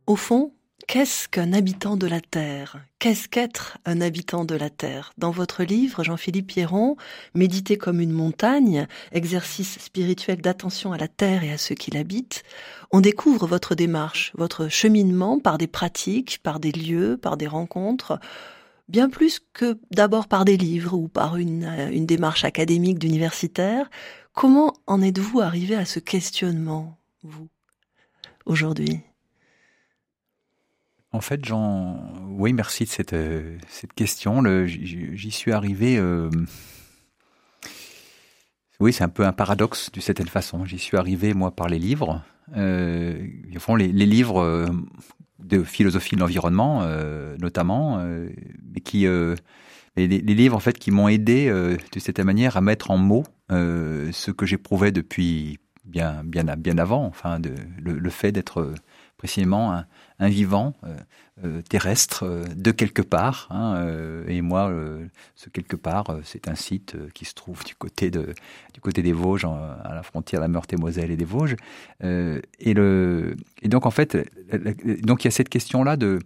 Au 0.06 0.16
fond, 0.16 0.54
qu'est-ce 0.88 1.28
qu'un 1.28 1.54
habitant 1.54 1.98
de 1.98 2.06
la 2.06 2.22
Terre? 2.22 2.78
Qu'est-ce 3.00 3.28
qu'être 3.28 3.80
un 3.86 4.00
habitant 4.00 4.46
de 4.46 4.56
la 4.56 4.70
Terre? 4.70 5.12
Dans 5.18 5.32
votre 5.32 5.64
livre, 5.64 6.04
Jean-Philippe 6.04 6.48
Pierron, 6.48 6.98
Méditer 7.34 7.78
comme 7.78 8.00
une 8.00 8.12
montagne, 8.12 8.88
exercice 9.12 9.80
spirituel 9.80 10.40
d'attention 10.40 10.94
à 10.94 10.98
la 10.98 11.08
Terre 11.08 11.44
et 11.44 11.52
à 11.52 11.58
ceux 11.58 11.76
qui 11.76 11.92
l'habitent, 11.92 12.44
on 12.92 13.02
découvre 13.02 13.48
votre 13.48 13.74
démarche, 13.74 14.32
votre 14.36 14.68
cheminement 14.68 15.40
par 15.40 15.58
des 15.58 15.68
pratiques, 15.68 16.40
par 16.44 16.60
des 16.60 16.72
lieux, 16.72 17.18
par 17.18 17.38
des 17.38 17.48
rencontres, 17.48 18.20
bien 18.88 19.10
plus 19.10 19.40
que 19.54 19.80
d'abord 19.92 20.28
par 20.28 20.46
des 20.46 20.58
livres 20.58 20.94
ou 20.94 21.08
par 21.08 21.38
une, 21.38 21.64
une 21.92 22.06
démarche 22.06 22.44
académique 22.44 23.00
d'universitaire, 23.00 23.90
Comment 24.34 24.74
en 24.88 25.02
êtes-vous 25.02 25.42
arrivé 25.42 25.76
à 25.76 25.86
ce 25.86 26.00
questionnement, 26.00 26.98
vous, 27.24 27.50
aujourd'hui? 28.46 29.02
En 31.14 31.20
fait, 31.20 31.44
Jean, 31.44 32.14
oui, 32.30 32.54
merci 32.54 32.86
de 32.86 32.90
cette, 32.90 33.14
euh, 33.14 33.58
question. 33.96 34.42
J'y 34.66 35.32
suis 35.32 35.52
arrivé. 35.52 35.98
Euh, 35.98 36.30
oui, 38.80 38.94
c'est 38.94 39.04
un 39.04 39.10
peu 39.10 39.26
un 39.26 39.34
paradoxe 39.34 39.92
d'une 39.92 40.02
certaine 40.02 40.30
façon. 40.30 40.64
J'y 40.64 40.80
suis 40.80 40.96
arrivé, 40.96 41.34
moi, 41.34 41.52
par 41.52 41.68
les 41.68 41.80
livres. 41.80 42.24
Euh, 42.56 43.28
font 43.60 43.76
les, 43.76 43.90
livres 43.90 44.72
de 45.40 45.64
philosophie 45.64 46.16
de 46.16 46.22
l'environnement, 46.22 46.86
notamment, 47.38 47.98
mais 47.98 48.82
qui 48.82 49.06
les, 49.96 50.08
les, 50.08 50.36
livres 50.36 50.56
en 50.56 50.60
fait 50.60 50.78
qui 50.78 50.92
m'ont 50.92 51.08
aidé 51.08 51.48
euh, 51.48 51.78
de 51.92 52.00
cette 52.00 52.20
manière 52.20 52.58
à 52.58 52.62
mettre 52.62 52.92
en 52.92 52.98
mots 52.98 53.24
euh, 53.52 54.10
ce 54.12 54.32
que 54.32 54.46
j'éprouvais 54.46 54.92
depuis 54.92 55.60
bien 55.84 56.24
bien 56.24 56.44
bien 56.44 56.78
avant, 56.78 57.06
enfin 57.06 57.40
le, 57.84 58.10
fait 58.10 58.32
d'être 58.32 58.62
euh, 58.62 58.76
précisément 59.18 59.84
un, 60.20 60.30
vivant 60.30 60.74
terrestre 61.70 62.46
de 62.56 62.72
quelque 62.72 63.02
part. 63.04 63.48
Hein, 63.52 63.86
et 64.28 64.42
moi, 64.42 64.72
ce 65.36 65.50
quelque 65.50 65.76
part, 65.76 66.18
c'est 66.24 66.48
un 66.48 66.56
site 66.56 66.96
qui 67.14 67.26
se 67.26 67.34
trouve 67.34 67.64
du 67.64 67.76
côté 67.76 68.10
de 68.10 68.34
du 68.74 68.82
côté 68.82 69.04
des 69.04 69.14
Vosges, 69.14 69.46
à 69.46 69.94
la 69.94 70.02
frontière 70.02 70.42
de 70.42 70.46
la 70.46 70.48
Meurthe-et-Moselle 70.48 71.12
et 71.12 71.18
des 71.18 71.26
Vosges. 71.26 71.56
et 72.02 72.74
le 72.74 73.36
et 73.62 73.68
donc 73.68 73.86
en 73.86 73.92
fait, 73.92 74.18
donc 75.04 75.24
il 75.24 75.26
y 75.26 75.30
a 75.30 75.32
cette 75.32 75.50
question 75.50 75.84
là 75.84 75.98
de 75.98 76.20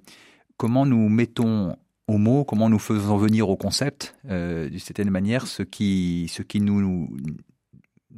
comment 0.57 0.85
nous 0.85 1.09
mettons 1.09 1.75
au 2.07 2.17
mot, 2.17 2.43
comment 2.43 2.69
nous 2.69 2.79
faisons 2.79 3.17
venir 3.17 3.49
au 3.49 3.57
concept, 3.57 4.15
euh, 4.29 4.69
d'une 4.69 4.79
certaine 4.79 5.09
manière, 5.09 5.47
ce 5.47 5.63
qui, 5.63 6.29
ce 6.31 6.43
qui 6.43 6.61
nous, 6.61 7.09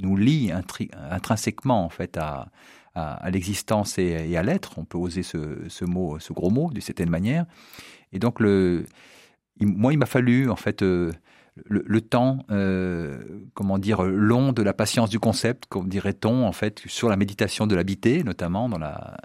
nous, 0.02 0.18
lie 0.18 0.52
intrinsèquement 0.52 1.86
en 1.86 1.90
fait 1.90 2.18
à, 2.18 2.50
à, 2.96 3.30
l'existence 3.32 3.98
et, 3.98 4.36
à 4.36 4.44
l'être. 4.44 4.78
On 4.78 4.86
peut 4.86 4.98
oser 4.98 5.24
ce, 5.24 5.60
ce, 5.70 5.86
mot, 5.86 6.20
ce 6.20 6.34
gros 6.34 6.50
mot, 6.50 6.70
d'une 6.72 6.82
certaine 6.82 7.10
manière. 7.10 7.46
Et 8.12 8.20
donc, 8.20 8.40
le, 8.40 8.86
moi, 9.62 9.94
il 9.94 9.98
m'a 9.98 10.06
fallu 10.06 10.50
en 10.50 10.58
fait 10.58 10.82
euh, 10.82 11.12
le, 11.66 12.02
temps, 12.02 12.40
euh, 12.52 13.20
comment 13.54 13.80
dire, 13.80 14.04
long 14.04 14.52
de 14.52 14.64
la 14.64 14.74
patience 14.74 15.10
du 15.10 15.20
concept, 15.20 15.66
comme 15.68 15.88
dirait-on 15.88 16.46
en 16.46 16.52
fait 16.52 16.82
sur 16.88 17.08
la 17.10 17.16
méditation 17.16 17.68
de 17.68 17.76
l'habité, 17.76 18.24
notamment 18.24 18.68
dans 18.68 18.80
la 18.80 19.18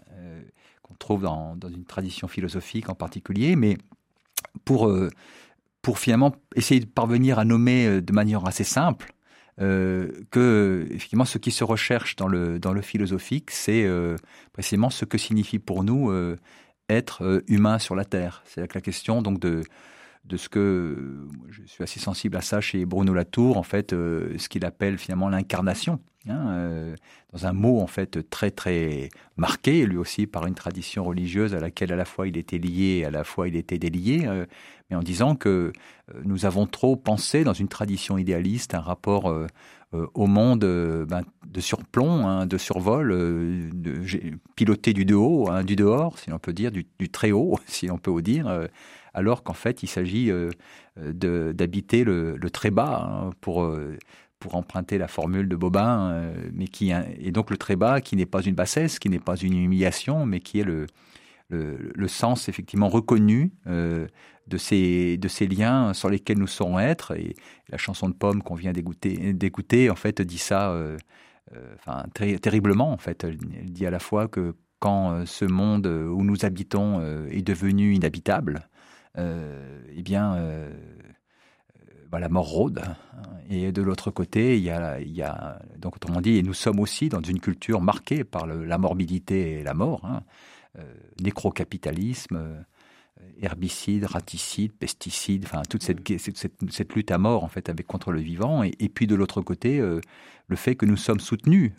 qu'on 0.83 0.95
trouve 0.95 1.23
dans, 1.23 1.57
dans 1.57 1.69
une 1.69 1.85
tradition 1.85 2.27
philosophique 2.29 2.89
en 2.89 2.95
particulier, 2.95 3.55
mais 3.55 3.77
pour, 4.65 4.89
euh, 4.89 5.11
pour 5.83 5.99
finalement 5.99 6.35
essayer 6.55 6.81
de 6.81 6.87
parvenir 6.87 7.39
à 7.39 7.45
nommer 7.45 7.87
euh, 7.87 8.01
de 8.01 8.13
manière 8.13 8.47
assez 8.47 8.65
simple 8.65 9.13
euh, 9.61 10.11
que 10.31 10.87
effectivement 10.91 11.25
ce 11.25 11.39
qui 11.39 11.51
se 11.51 11.63
recherche 11.63 12.17
dans 12.17 12.27
le 12.27 12.59
dans 12.59 12.73
le 12.73 12.81
philosophique 12.81 13.51
c'est 13.51 13.87
précisément 14.53 14.89
ce 14.89 15.05
que 15.05 15.19
signifie 15.19 15.59
pour 15.59 15.85
nous 15.85 16.11
être 16.89 17.43
humain 17.49 17.79
sur 17.79 17.95
la 17.95 18.07
terre. 18.07 18.43
C'est 18.47 18.75
la 18.75 18.81
question 18.81 19.21
donc 19.21 19.41
de 19.41 19.63
de 20.25 20.37
ce 20.37 20.49
que 20.49 21.27
je 21.51 21.63
suis 21.67 21.83
assez 21.83 21.99
sensible 21.99 22.37
à 22.37 22.43
ça 22.43 22.61
chez 22.61 22.85
Bruno 22.85 23.13
Latour, 23.13 23.57
en 23.57 23.63
fait, 23.63 23.93
euh, 23.93 24.37
ce 24.39 24.49
qu'il 24.49 24.65
appelle 24.65 24.99
finalement 24.99 25.29
l'incarnation. 25.29 25.99
Hein, 26.29 26.47
euh, 26.51 26.95
dans 27.33 27.47
un 27.47 27.53
mot 27.53 27.81
en 27.81 27.89
fait 27.89 28.31
très 28.31 28.53
très 28.53 29.09
marqué, 29.37 29.85
lui 29.87 29.97
aussi 29.97 30.29
par 30.29 30.47
une 30.47 30.55
tradition 30.55 31.03
religieuse 31.03 31.53
à 31.53 31.59
laquelle 31.59 31.93
à 31.93 31.97
la 31.97 32.05
fois 32.05 32.29
il 32.29 32.37
était 32.37 32.59
lié 32.59 33.05
à 33.05 33.11
la 33.11 33.25
fois 33.25 33.49
il 33.49 33.57
était 33.57 33.81
délié, 33.81 34.29
euh, 34.29 34.47
mais 34.89 34.95
en 34.95 35.03
disant 35.03 35.35
que 35.35 35.73
nous 36.25 36.47
avons 36.47 36.67
trop 36.67 36.95
pensé 36.95 37.43
dans 37.43 37.55
une 37.55 37.67
tradition 37.67 38.19
idéaliste 38.19 38.77
un 38.77 38.81
rapport 38.81 39.35
au 39.93 40.27
monde 40.27 40.61
ben, 41.09 41.23
de 41.45 41.61
surplomb, 41.61 42.29
hein, 42.29 42.47
de 42.47 42.57
survol, 42.57 43.09
de, 43.73 44.01
piloté 44.55 44.93
du 44.93 45.05
de 45.05 45.17
haut, 45.17 45.49
hein, 45.51 45.65
du 45.65 45.75
dehors, 45.75 46.19
si 46.21 46.31
l'on 46.31 46.39
peut 46.39 46.53
dire, 46.53 46.71
du, 46.71 46.87
du, 47.01 47.09
très 47.09 47.33
haut, 47.33 47.59
si 47.67 47.89
l'on 47.89 47.99
peut 47.99 48.23
dire 48.23 48.69
alors 49.15 49.43
qu'en 49.43 49.53
fait, 49.53 49.83
il 49.83 49.89
s'agit 49.89 50.31
euh, 50.31 50.51
d'habiter 51.53 52.05
le, 52.05 52.39
très 52.51 52.71
bas 52.71 53.09
hein, 53.09 53.31
pour 53.41 53.63
euh, 53.63 53.97
pour 54.39 54.57
emprunter 54.57 54.99
la 54.99 55.07
formule 55.07 55.49
de 55.49 55.55
Bobin, 55.55 56.11
euh, 56.11 56.51
mais 56.53 56.67
qui 56.67 56.91
et 56.91 57.31
donc 57.31 57.51
le 57.51 57.57
très 57.57 57.77
bas 57.77 58.01
qui 58.01 58.17
n'est 58.17 58.27
pas 58.27 58.43
une 58.43 58.55
bassesse, 58.55 58.99
qui 58.99 59.09
n'est 59.09 59.21
pas 59.21 59.37
une 59.37 59.57
humiliation, 59.57 60.27
mais 60.27 60.41
qui 60.41 60.61
est 60.61 60.65
le 60.65 62.09
sens 62.09 62.49
effectivement 62.49 62.89
reconnu 62.89 63.53
de 63.67 64.57
ces 64.59 65.47
liens 65.49 65.95
sur 65.95 66.11
lesquels 66.11 66.39
nous 66.39 66.49
saurons 66.49 66.81
être. 66.81 67.13
Et 67.13 67.35
la 67.69 67.79
chanson 67.79 68.09
de 68.09 68.15
Pomme 68.15 68.43
qu'on 68.43 68.57
vient 68.57 68.73
d'écouter, 68.73 69.91
en 69.91 69.97
fait, 69.97 70.21
dit 70.23 70.39
ça. 70.39 70.77
terriblement 72.43 72.91
en 72.93 72.99
fait. 72.99 73.23
Elle 73.23 73.37
dit 73.37 73.87
à 73.87 73.91
la 73.91 74.01
fois 74.01 74.27
que 74.27 74.57
quand 74.81 75.25
ce 75.25 75.45
monde 75.45 75.87
où 75.87 76.25
nous 76.25 76.45
habitons 76.45 77.01
est 77.31 77.43
devenu 77.43 77.95
inhabitable, 77.95 78.67
euh, 78.72 78.72
eh 79.17 80.03
bien, 80.03 80.35
euh, 80.35 80.71
bah, 82.11 82.19
la 82.19 82.29
mort 82.29 82.49
rôde. 82.49 82.81
Hein. 82.81 83.23
Et 83.51 83.73
de 83.73 83.83
l'autre 83.83 84.11
côté, 84.11 84.57
il 84.57 84.63
y, 84.63 84.71
a, 84.71 85.01
il 85.01 85.15
y 85.15 85.23
a, 85.23 85.61
donc 85.79 85.97
autrement 85.97 86.21
dit, 86.21 86.43
nous 86.43 86.55
sommes 86.55 86.81
aussi 86.81 87.09
dans 87.09 87.21
une 87.21 87.41
culture 87.41 87.81
marquée 87.81 88.25
par 88.25 88.47
la 88.47 88.79
morbidité 88.79 89.61
et 89.61 89.63
la 89.63 89.75
mort, 89.75 90.05
hein. 90.05 90.23
euh, 90.79 90.95
nécrocapitalisme, 91.21 92.65
herbicides, 93.41 94.05
raticides, 94.05 94.73
pesticides, 94.73 95.45
enfin 95.45 95.63
toute 95.69 95.83
cette, 95.83 96.01
cette, 96.71 96.95
lutte 96.95 97.11
à 97.11 97.19
mort 97.19 97.45
en 97.45 97.49
fait 97.49 97.69
avec 97.69 97.87
contre 97.87 98.11
le 98.11 98.21
vivant, 98.21 98.63
et, 98.63 98.89
puis 98.89 99.07
de 99.07 99.15
l'autre 99.15 99.43
côté 99.43 99.79
le 99.79 100.57
fait 100.57 100.75
que 100.75 100.87
nous 100.87 100.97
sommes 100.97 101.21
soutenus 101.21 101.73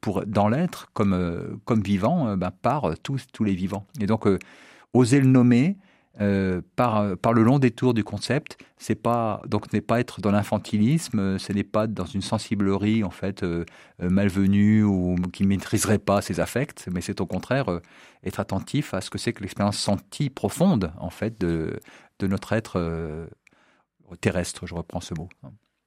pour 0.00 0.26
dans 0.26 0.48
l'être 0.48 0.90
comme 0.92 1.60
comme 1.64 1.82
vivants 1.82 2.36
ben, 2.36 2.50
par 2.50 2.98
tous 3.02 3.26
tous 3.32 3.44
les 3.44 3.54
vivants. 3.54 3.86
Et 4.00 4.06
donc 4.06 4.26
oser 4.92 5.20
le 5.20 5.26
nommer, 5.28 5.76
euh, 6.20 6.60
par, 6.74 7.16
par 7.18 7.32
le 7.32 7.44
long 7.44 7.60
détour 7.60 7.94
du 7.94 8.02
concept. 8.02 8.58
C'est 8.78 8.96
pas 8.96 9.40
donc 9.46 9.72
n'est 9.72 9.80
pas 9.80 10.00
être 10.00 10.20
dans 10.20 10.32
l'infantilisme, 10.32 11.38
ce 11.38 11.52
n'est 11.52 11.62
pas 11.64 11.86
dans 11.86 12.04
une 12.04 12.20
sensiblerie 12.20 13.04
en 13.04 13.10
fait 13.10 13.44
euh, 13.44 13.64
euh, 14.02 14.10
malvenue 14.10 14.82
ou 14.82 15.14
qui 15.32 15.44
maîtriserait 15.44 16.00
pas 16.00 16.20
ses 16.20 16.40
affects, 16.40 16.88
mais 16.92 17.00
c'est 17.00 17.20
au 17.20 17.26
contraire 17.26 17.80
être 18.24 18.40
attentif 18.40 18.92
à 18.92 19.00
ce 19.00 19.08
que 19.08 19.18
c'est 19.18 19.32
que 19.32 19.42
l'expérience 19.42 19.78
sentie 19.78 20.30
profonde 20.30 20.92
en 20.98 21.10
fait 21.10 21.40
de 21.40 21.78
de 22.18 22.26
notre 22.26 22.52
être 22.54 23.28
terrestre. 24.20 24.66
Je 24.66 24.74
reprends 24.74 25.00
ce 25.00 25.14
mot 25.14 25.28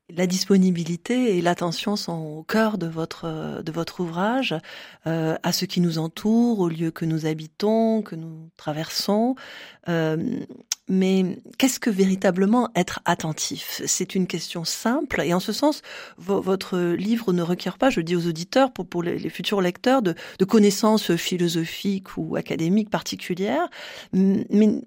la 0.09 0.27
disponibilité 0.27 1.37
et 1.37 1.41
l'attention 1.41 1.95
sont 1.95 2.37
au 2.37 2.43
cœur 2.43 2.77
de 2.77 2.87
votre 2.87 3.61
de 3.63 3.71
votre 3.71 4.01
ouvrage, 4.01 4.55
euh, 5.07 5.35
à 5.43 5.51
ce 5.51 5.65
qui 5.65 5.81
nous 5.81 5.97
entoure, 5.97 6.59
au 6.59 6.69
lieu 6.69 6.91
que 6.91 7.05
nous 7.05 7.25
habitons, 7.25 8.01
que 8.01 8.15
nous 8.15 8.49
traversons. 8.57 9.35
Euh, 9.89 10.39
mais 10.89 11.39
qu'est-ce 11.57 11.79
que 11.79 11.89
véritablement 11.89 12.69
être 12.75 12.99
attentif? 13.05 13.81
C'est 13.85 14.15
une 14.15 14.27
question 14.27 14.65
simple 14.65 15.21
et 15.21 15.33
en 15.33 15.39
ce 15.39 15.53
sens, 15.53 15.81
votre 16.17 16.77
livre 16.77 17.31
ne 17.31 17.41
requiert 17.41 17.77
pas, 17.77 17.89
je 17.89 18.01
dis 18.01 18.15
aux 18.15 18.27
auditeurs, 18.27 18.71
pour, 18.71 18.85
pour 18.85 19.01
les, 19.01 19.29
futurs 19.29 19.61
lecteurs, 19.61 20.01
de, 20.01 20.13
de, 20.39 20.45
connaissances 20.45 21.15
philosophiques 21.15 22.17
ou 22.17 22.35
académiques 22.35 22.89
particulières, 22.89 23.69
mais 24.11 24.81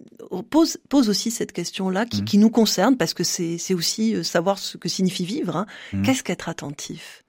pose, 0.51 0.79
pose 0.89 1.09
aussi 1.09 1.31
cette 1.31 1.53
question-là 1.53 2.05
qui, 2.05 2.23
mmh. 2.23 2.25
qui, 2.25 2.39
nous 2.39 2.51
concerne 2.51 2.97
parce 2.97 3.15
que 3.15 3.25
c'est 3.25 3.75
aussi 3.75 4.15
euh, 4.15 4.23
savoir 4.23 4.59
ce 4.59 4.77
que 4.77 4.89
signifie 4.89 5.25
vivre. 5.25 5.57
Hein. 5.57 5.67
Mmh. 5.93 6.03
Qu'est-ce 6.03 6.23
qu'être 6.23 6.49
attentif? 6.49 7.26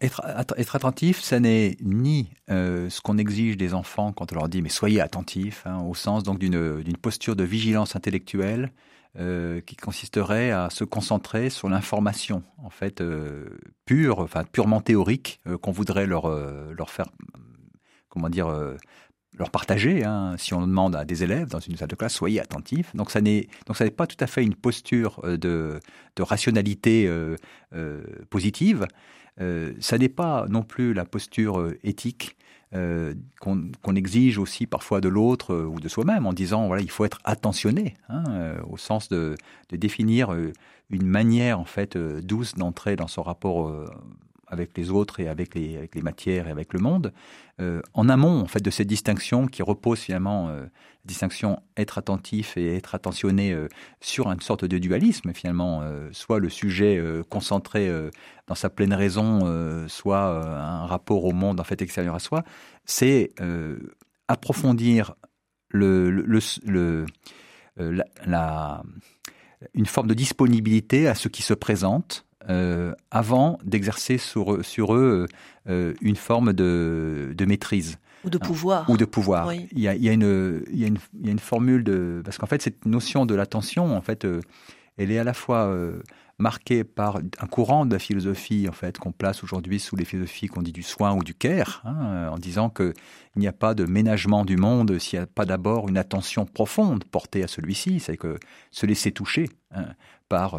Être, 0.00 0.22
être, 0.56 0.76
attentif, 0.76 1.20
ça 1.20 1.40
n'est 1.40 1.76
ni 1.80 2.30
euh, 2.50 2.88
ce 2.88 3.00
qu'on 3.00 3.18
exige 3.18 3.56
des 3.56 3.74
enfants 3.74 4.12
quand 4.12 4.32
on 4.32 4.36
leur 4.36 4.48
dit 4.48 4.62
mais 4.62 4.68
soyez 4.68 5.00
attentifs, 5.00 5.66
hein, 5.66 5.80
au 5.80 5.94
sens 5.94 6.22
donc 6.22 6.38
d'une 6.38 6.96
posture 6.96 7.34
de 7.34 7.42
vigilance 7.42 7.96
intellectuelle 7.96 8.70
euh, 9.18 9.60
qui 9.60 9.76
consisterait 9.76 10.52
à 10.52 10.70
se 10.70 10.84
concentrer 10.84 11.50
sur 11.50 11.68
l'information 11.68 12.44
en 12.58 12.70
fait 12.70 13.00
euh, 13.00 13.58
pure, 13.84 14.20
enfin 14.20 14.44
purement 14.44 14.80
théorique 14.80 15.40
qu'on 15.60 15.72
voudrait 15.72 16.06
leur 16.06 16.30
faire 16.88 17.06
comment 18.08 18.28
dire 18.28 18.48
leur 19.36 19.50
partager. 19.50 20.04
Hein, 20.04 20.36
si 20.38 20.54
on 20.54 20.60
demande 20.60 20.94
à 20.94 21.04
des 21.04 21.24
élèves 21.24 21.48
dans 21.48 21.58
une 21.58 21.76
salle 21.76 21.88
de 21.88 21.96
classe, 21.96 22.14
soyez 22.14 22.40
attentifs. 22.40 22.94
Donc 22.94 23.10
ça 23.10 23.20
n'est 23.20 23.48
donc 23.66 23.76
ça 23.76 23.84
n'est 23.84 23.90
pas 23.90 24.06
tout 24.06 24.16
à 24.20 24.28
fait 24.28 24.44
une 24.44 24.54
posture 24.54 25.20
de 25.24 25.80
rationalité 26.20 27.10
positive. 28.30 28.86
Euh, 29.40 29.72
ça 29.80 29.98
n'est 29.98 30.08
pas 30.08 30.46
non 30.48 30.62
plus 30.62 30.92
la 30.92 31.04
posture 31.04 31.58
euh, 31.58 31.78
éthique 31.84 32.36
euh, 32.74 33.14
qu'on 33.40 33.94
exige 33.94 34.38
aussi 34.38 34.66
parfois 34.66 35.00
de 35.00 35.08
l'autre 35.08 35.54
ou 35.54 35.78
de 35.78 35.88
soi-même 35.88 36.26
en 36.26 36.32
disant 36.32 36.66
voilà 36.68 36.82
il 36.82 36.90
faut 36.90 37.04
être 37.04 37.18
attentionné 37.24 37.96
hein, 38.08 38.54
au 38.70 38.78
sens 38.78 39.10
de, 39.10 39.36
de, 39.68 39.76
définir 39.76 40.34
une 40.88 41.06
manière 41.06 41.60
en 41.60 41.66
fait 41.66 41.98
douce 41.98 42.54
d'entrer 42.54 42.96
dans 42.96 43.08
son 43.08 43.22
rapport 43.22 43.70
avec 44.52 44.76
les 44.76 44.90
autres 44.90 45.18
et 45.18 45.28
avec 45.28 45.54
les, 45.54 45.88
matières 46.02 46.46
et 46.46 46.50
avec 46.50 46.74
le 46.74 46.78
monde, 46.78 47.12
euh, 47.60 47.80
en 47.94 48.08
amont 48.08 48.40
en 48.40 48.46
fait 48.46 48.60
de 48.60 48.70
cette 48.70 48.86
distinction 48.86 49.46
qui 49.46 49.62
repose 49.62 49.98
finalement 49.98 50.50
euh, 50.50 50.66
distinction 51.06 51.60
être 51.76 51.96
attentif 51.96 52.56
et 52.58 52.76
être 52.76 52.94
attentionné 52.94 53.52
euh, 53.52 53.68
sur 54.00 54.30
une 54.30 54.42
sorte 54.42 54.66
de 54.66 54.78
dualisme 54.78 55.32
finalement, 55.32 55.80
euh, 55.82 56.10
soit 56.12 56.38
le 56.38 56.50
sujet 56.50 57.02
concentré 57.30 57.90
dans 58.46 58.54
sa 58.54 58.68
pleine 58.68 58.92
raison, 58.92 59.86
soit 59.88 60.22
un 60.22 60.86
rapport 60.86 61.24
au 61.24 61.32
monde 61.32 61.58
en 61.58 61.64
fait 61.64 61.80
extérieur 61.80 62.14
à 62.14 62.18
soi, 62.18 62.44
c'est 62.84 63.32
approfondir 64.28 65.14
une 65.72 67.06
forme 69.86 70.08
de 70.08 70.14
disponibilité 70.14 71.08
à 71.08 71.14
ce 71.14 71.28
qui 71.28 71.42
se 71.42 71.54
présente 71.54 72.26
euh, 72.48 72.92
avant 73.10 73.58
d'exercer 73.64 74.18
sur, 74.18 74.64
sur 74.64 74.94
eux 74.94 75.26
euh, 75.68 75.94
une 76.00 76.16
forme 76.16 76.52
de, 76.52 77.32
de, 77.36 77.44
maîtrise. 77.44 77.98
Ou 78.24 78.30
de 78.30 78.38
pouvoir. 78.38 78.88
Ou 78.90 78.96
de 78.96 79.04
pouvoir. 79.04 79.52
Il, 79.52 79.78
y 79.78 79.88
a, 79.88 79.94
il, 79.94 80.02
y 80.02 80.08
a 80.08 80.12
une, 80.12 80.64
il, 80.72 80.78
y 80.78 80.84
a 80.84 80.88
une, 80.88 80.98
il 81.20 81.26
y 81.26 81.28
a 81.28 81.32
une 81.32 81.38
formule 81.38 81.84
de... 81.84 82.20
Parce 82.24 82.38
qu'en 82.38 82.46
fait, 82.46 82.62
cette 82.62 82.84
notion 82.86 83.26
de 83.26 83.34
l'attention, 83.34 83.96
en 83.96 84.00
fait, 84.00 84.24
euh, 84.24 84.40
elle 84.96 85.10
est 85.10 85.18
à 85.18 85.24
la 85.24 85.34
fois 85.34 85.72
marquée 86.38 86.84
par 86.84 87.16
un 87.16 87.46
courant 87.46 87.86
de 87.86 87.92
la 87.92 87.98
philosophie, 87.98 88.68
en 88.68 88.72
fait, 88.72 88.98
qu'on 88.98 89.12
place 89.12 89.42
aujourd'hui 89.42 89.78
sous 89.78 89.96
les 89.96 90.04
philosophies 90.04 90.48
qu'on 90.48 90.62
dit 90.62 90.72
du 90.72 90.82
soin 90.82 91.14
ou 91.14 91.22
du 91.22 91.34
care, 91.34 91.82
hein, 91.84 92.28
en 92.30 92.38
disant 92.38 92.68
qu'il 92.68 92.92
n'y 93.36 93.46
a 93.46 93.52
pas 93.52 93.74
de 93.74 93.84
ménagement 93.86 94.44
du 94.44 94.56
monde 94.56 94.98
s'il 94.98 95.18
n'y 95.18 95.22
a 95.22 95.26
pas 95.26 95.46
d'abord 95.46 95.88
une 95.88 95.96
attention 95.96 96.44
profonde 96.44 97.04
portée 97.04 97.42
à 97.42 97.48
celui-ci, 97.48 98.00
c'est 98.00 98.16
que 98.16 98.38
se 98.70 98.84
laisser 98.86 99.12
toucher 99.12 99.48
hein, 99.70 99.86
par 100.28 100.58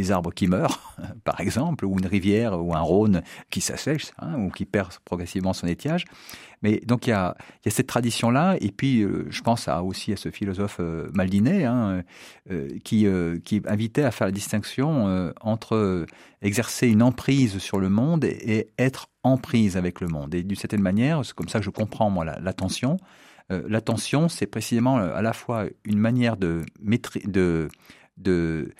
des 0.00 0.10
arbres 0.12 0.32
qui 0.32 0.46
meurent, 0.46 0.96
par 1.24 1.40
exemple, 1.40 1.84
ou 1.84 1.98
une 1.98 2.06
rivière 2.06 2.62
ou 2.62 2.74
un 2.74 2.80
Rhône 2.80 3.22
qui 3.50 3.60
s'assèche 3.60 4.12
hein, 4.18 4.34
ou 4.38 4.50
qui 4.50 4.64
perd 4.64 4.92
progressivement 5.04 5.52
son 5.52 5.66
étiage. 5.66 6.04
Mais 6.62 6.80
donc 6.84 7.06
il 7.06 7.10
y 7.10 7.12
a, 7.14 7.36
cette 7.66 7.86
tradition-là, 7.86 8.56
et 8.60 8.70
puis 8.70 9.02
euh, 9.02 9.26
je 9.30 9.40
pense 9.40 9.66
à, 9.68 9.82
aussi 9.82 10.12
à 10.12 10.16
ce 10.16 10.30
philosophe 10.30 10.76
euh, 10.80 11.08
Maldinet 11.14 11.64
hein, 11.64 12.02
euh, 12.50 12.68
qui, 12.84 13.06
qui 13.44 13.62
invitait 13.66 14.02
à 14.02 14.10
faire 14.10 14.26
la 14.26 14.32
distinction 14.32 15.32
entre 15.40 16.06
exercer 16.42 16.88
une 16.88 17.02
emprise 17.02 17.58
sur 17.58 17.78
le 17.78 17.88
monde 17.88 18.24
et, 18.24 18.68
être 18.78 19.08
en 19.22 19.36
prise 19.36 19.76
avec 19.76 20.00
le 20.00 20.08
monde. 20.08 20.34
Et 20.34 20.42
d'une 20.42 20.56
certaine 20.56 20.82
manière, 20.82 21.24
c'est 21.24 21.34
comme 21.34 21.48
ça 21.48 21.58
que 21.58 21.64
je 21.64 21.70
comprends 21.70 22.10
moi 22.10 22.24
l'attention. 22.24 22.96
l'attention, 23.48 24.28
c'est 24.28 24.46
précisément 24.46 24.96
à 24.96 25.22
la 25.22 25.32
fois 25.32 25.66
une 25.84 25.98
manière 25.98 26.36
de, 26.36 26.64
de 27.26 27.68
de, 28.20 28.72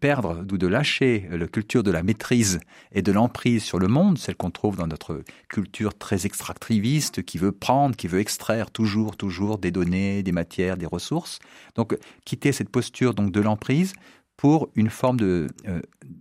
perdre 0.00 0.44
ou 0.50 0.58
de 0.58 0.66
lâcher 0.66 1.28
la 1.30 1.46
culture 1.46 1.82
de 1.82 1.90
la 1.90 2.02
maîtrise 2.02 2.60
et 2.92 3.02
de 3.02 3.12
l'emprise 3.12 3.62
sur 3.62 3.78
le 3.78 3.88
monde, 3.88 4.18
celle 4.18 4.36
qu'on 4.36 4.50
trouve 4.50 4.76
dans 4.76 4.86
notre 4.86 5.22
culture 5.48 5.96
très 5.96 6.26
extractiviste, 6.26 7.22
qui 7.22 7.38
veut 7.38 7.52
prendre, 7.52 7.96
qui 7.96 8.08
veut 8.08 8.20
extraire 8.20 8.70
toujours, 8.70 9.16
toujours 9.16 9.58
des 9.58 9.70
données, 9.70 10.22
des 10.22 10.32
matières, 10.32 10.76
des 10.76 10.86
ressources. 10.86 11.38
Donc, 11.74 11.96
quitter 12.24 12.52
cette 12.52 12.70
posture 12.70 13.14
donc 13.14 13.32
de 13.32 13.40
l'emprise 13.40 13.92
pour 14.36 14.70
une 14.74 14.90
forme 14.90 15.18
euh, 15.20 15.48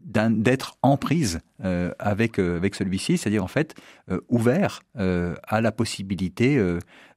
d'être 0.05 0.77
en 0.81 0.97
prise 0.97 1.39
avec 1.99 2.37
avec 2.39 2.75
celui-ci, 2.75 3.17
c'est-à-dire 3.17 3.43
en 3.43 3.47
fait 3.47 3.75
ouvert 4.29 4.81
à 4.95 5.61
la 5.61 5.71
possibilité 5.71 6.57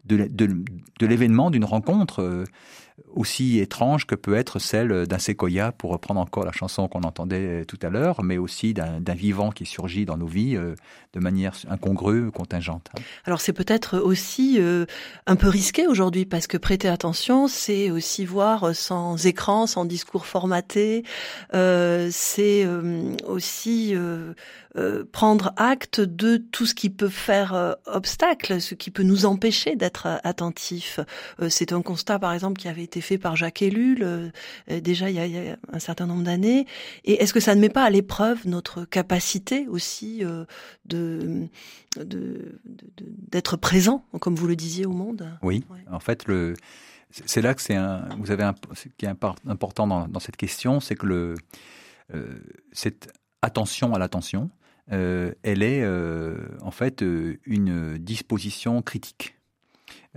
de, 0.05 0.27
de 0.27 1.07
l'événement 1.07 1.51
d'une 1.51 1.65
rencontre 1.65 2.45
aussi 3.15 3.59
étrange 3.59 4.07
que 4.07 4.15
peut 4.15 4.35
être 4.35 4.59
celle 4.59 5.07
d'un 5.07 5.19
séquoia, 5.19 5.73
pour 5.73 5.91
reprendre 5.91 6.21
encore 6.21 6.45
la 6.45 6.53
chanson 6.53 6.87
qu'on 6.89 7.03
entendait 7.03 7.65
tout 7.65 7.79
à 7.83 7.89
l'heure, 7.89 8.23
mais 8.23 8.39
aussi 8.39 8.73
d'un 8.75 9.15
vivant 9.15 9.51
qui 9.51 9.67
surgit 9.67 10.05
dans 10.05 10.17
nos 10.17 10.27
vies 10.27 10.57
euh, 10.57 10.75
de 11.13 11.21
manière 11.21 11.55
incongrue, 11.69 12.31
contingente. 12.31 12.91
Alors 13.25 13.41
c'est 13.41 13.53
peut-être 13.53 13.99
aussi 13.99 14.57
euh, 14.59 14.87
un 15.27 15.37
peu 15.37 15.49
risqué 15.49 15.87
aujourd'hui, 15.87 16.25
parce 16.25 16.47
que 16.47 16.57
prêter 16.57 16.89
attention, 16.89 17.49
c'est 17.49 17.91
aussi 17.91 18.25
voir 18.25 18.75
sans 18.75 19.27
écran, 19.27 19.67
sans 19.67 19.85
discours 19.85 20.27
formaté, 20.27 21.05
euh, 21.55 22.09
c'est 22.13 22.67
aussi 23.27 23.95
prendre 25.13 25.53
acte 25.57 26.01
de 26.01 26.37
tout 26.37 26.67
ce 26.67 26.75
qui 26.75 26.91
peut 26.91 27.09
faire 27.09 27.77
obstacle, 27.87 28.61
ce 28.61 28.75
qui 28.75 28.91
peut 28.91 29.05
nous 29.05 29.25
empêcher 29.25 29.77
d'être 29.77 30.21
attentifs. 30.25 30.99
c'est 31.49 31.73
un 31.73 31.83
constat, 31.83 32.19
par 32.19 32.33
exemple, 32.33 32.61
qui 32.61 32.67
avait 32.67 32.84
été 32.85 33.01
fait 33.01 33.18
par 33.18 33.37
Jacques 33.37 33.62
Ellul 33.62 34.03
euh, 34.03 34.31
déjà 34.81 35.11
il 35.11 35.16
y, 35.16 35.38
a, 35.51 35.57
un 35.73 35.79
certain 35.79 36.07
nombre 36.07 36.23
d'années. 36.23 36.66
Et 37.05 37.23
est-ce 37.23 37.33
que 37.35 37.40
ça 37.40 37.55
ne 37.55 37.61
met 37.61 37.68
pas 37.68 37.85
à 37.85 37.90
l'épreuve 37.90 38.47
notre 38.47 38.85
capacité 38.85 39.66
aussi 39.68 40.25
euh, 40.25 40.44
de 40.85 41.49
d'être 41.97 43.57
présent, 43.57 44.05
comme 44.20 44.35
vous 44.35 44.49
le 44.49 44.57
disiez, 44.57 44.85
au 44.85 44.92
monde? 44.92 45.29
Oui, 45.42 45.64
en 45.90 46.01
fait, 46.01 46.27
le 46.27 46.55
c'est 47.11 47.40
là 47.40 47.55
que 47.55 47.62
c'est 47.62 47.77
un, 47.77 48.09
vous 48.18 48.33
avez 48.33 48.42
un, 48.42 48.57
ce 48.73 48.88
qui 48.99 49.07
est 49.07 49.14
important 49.47 49.87
dans, 49.87 50.18
cette 50.18 50.37
question, 50.37 50.81
c'est 50.81 50.97
que 50.97 51.07
le, 51.07 51.35
euh, 52.12 52.35
cette 52.73 53.12
attention 53.42 53.94
à 53.94 54.01
l'attention, 54.01 54.51
elle 54.88 55.62
est 55.62 55.87
en 56.61 56.70
fait 56.73 57.05
une 57.47 57.99
disposition 57.99 58.83
critique. 58.83 59.34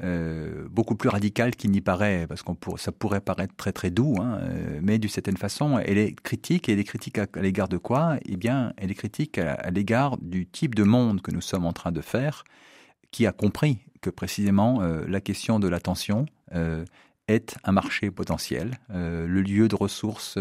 Euh, 0.03 0.67
beaucoup 0.69 0.95
plus 0.95 1.09
radicale 1.09 1.55
qu'il 1.55 1.71
n'y 1.71 1.81
paraît, 1.81 2.27
parce 2.27 2.43
qu'on 2.43 2.53
pour, 2.53 2.79
ça 2.79 2.91
pourrait 2.91 3.19
paraître 3.19 3.55
très 3.55 3.71
très 3.71 3.89
doux, 3.89 4.13
hein, 4.19 4.39
euh, 4.43 4.79
mais 4.83 4.99
d'une 4.99 5.09
certaine 5.09 5.37
façon, 5.37 5.79
elle 5.79 5.97
est 5.97 6.13
critique, 6.13 6.69
et 6.69 6.73
elle 6.73 6.79
est 6.79 6.83
critique 6.83 7.17
à, 7.17 7.25
l'égard 7.41 7.67
de 7.67 7.77
quoi? 7.77 8.17
Eh 8.25 8.37
bien, 8.37 8.73
elle 8.77 8.91
est 8.91 8.95
critique 8.95 9.39
à, 9.39 9.71
l'égard 9.71 10.17
du 10.19 10.45
type 10.45 10.75
de 10.75 10.83
monde 10.83 11.21
que 11.23 11.31
nous 11.31 11.41
sommes 11.41 11.65
en 11.65 11.73
train 11.73 11.91
de 11.91 12.01
faire, 12.01 12.43
qui 13.09 13.25
a 13.25 13.31
compris 13.31 13.79
que 14.01 14.11
précisément 14.11 14.83
euh, 14.83 15.03
la 15.07 15.19
question 15.19 15.59
de 15.59 15.67
l'attention 15.67 16.27
est 17.27 17.57
un 17.65 17.73
marché 17.73 18.09
potentiel, 18.09 18.79
le 18.87 19.41
lieu 19.41 19.67
de 19.67 19.75
ressources 19.75 20.37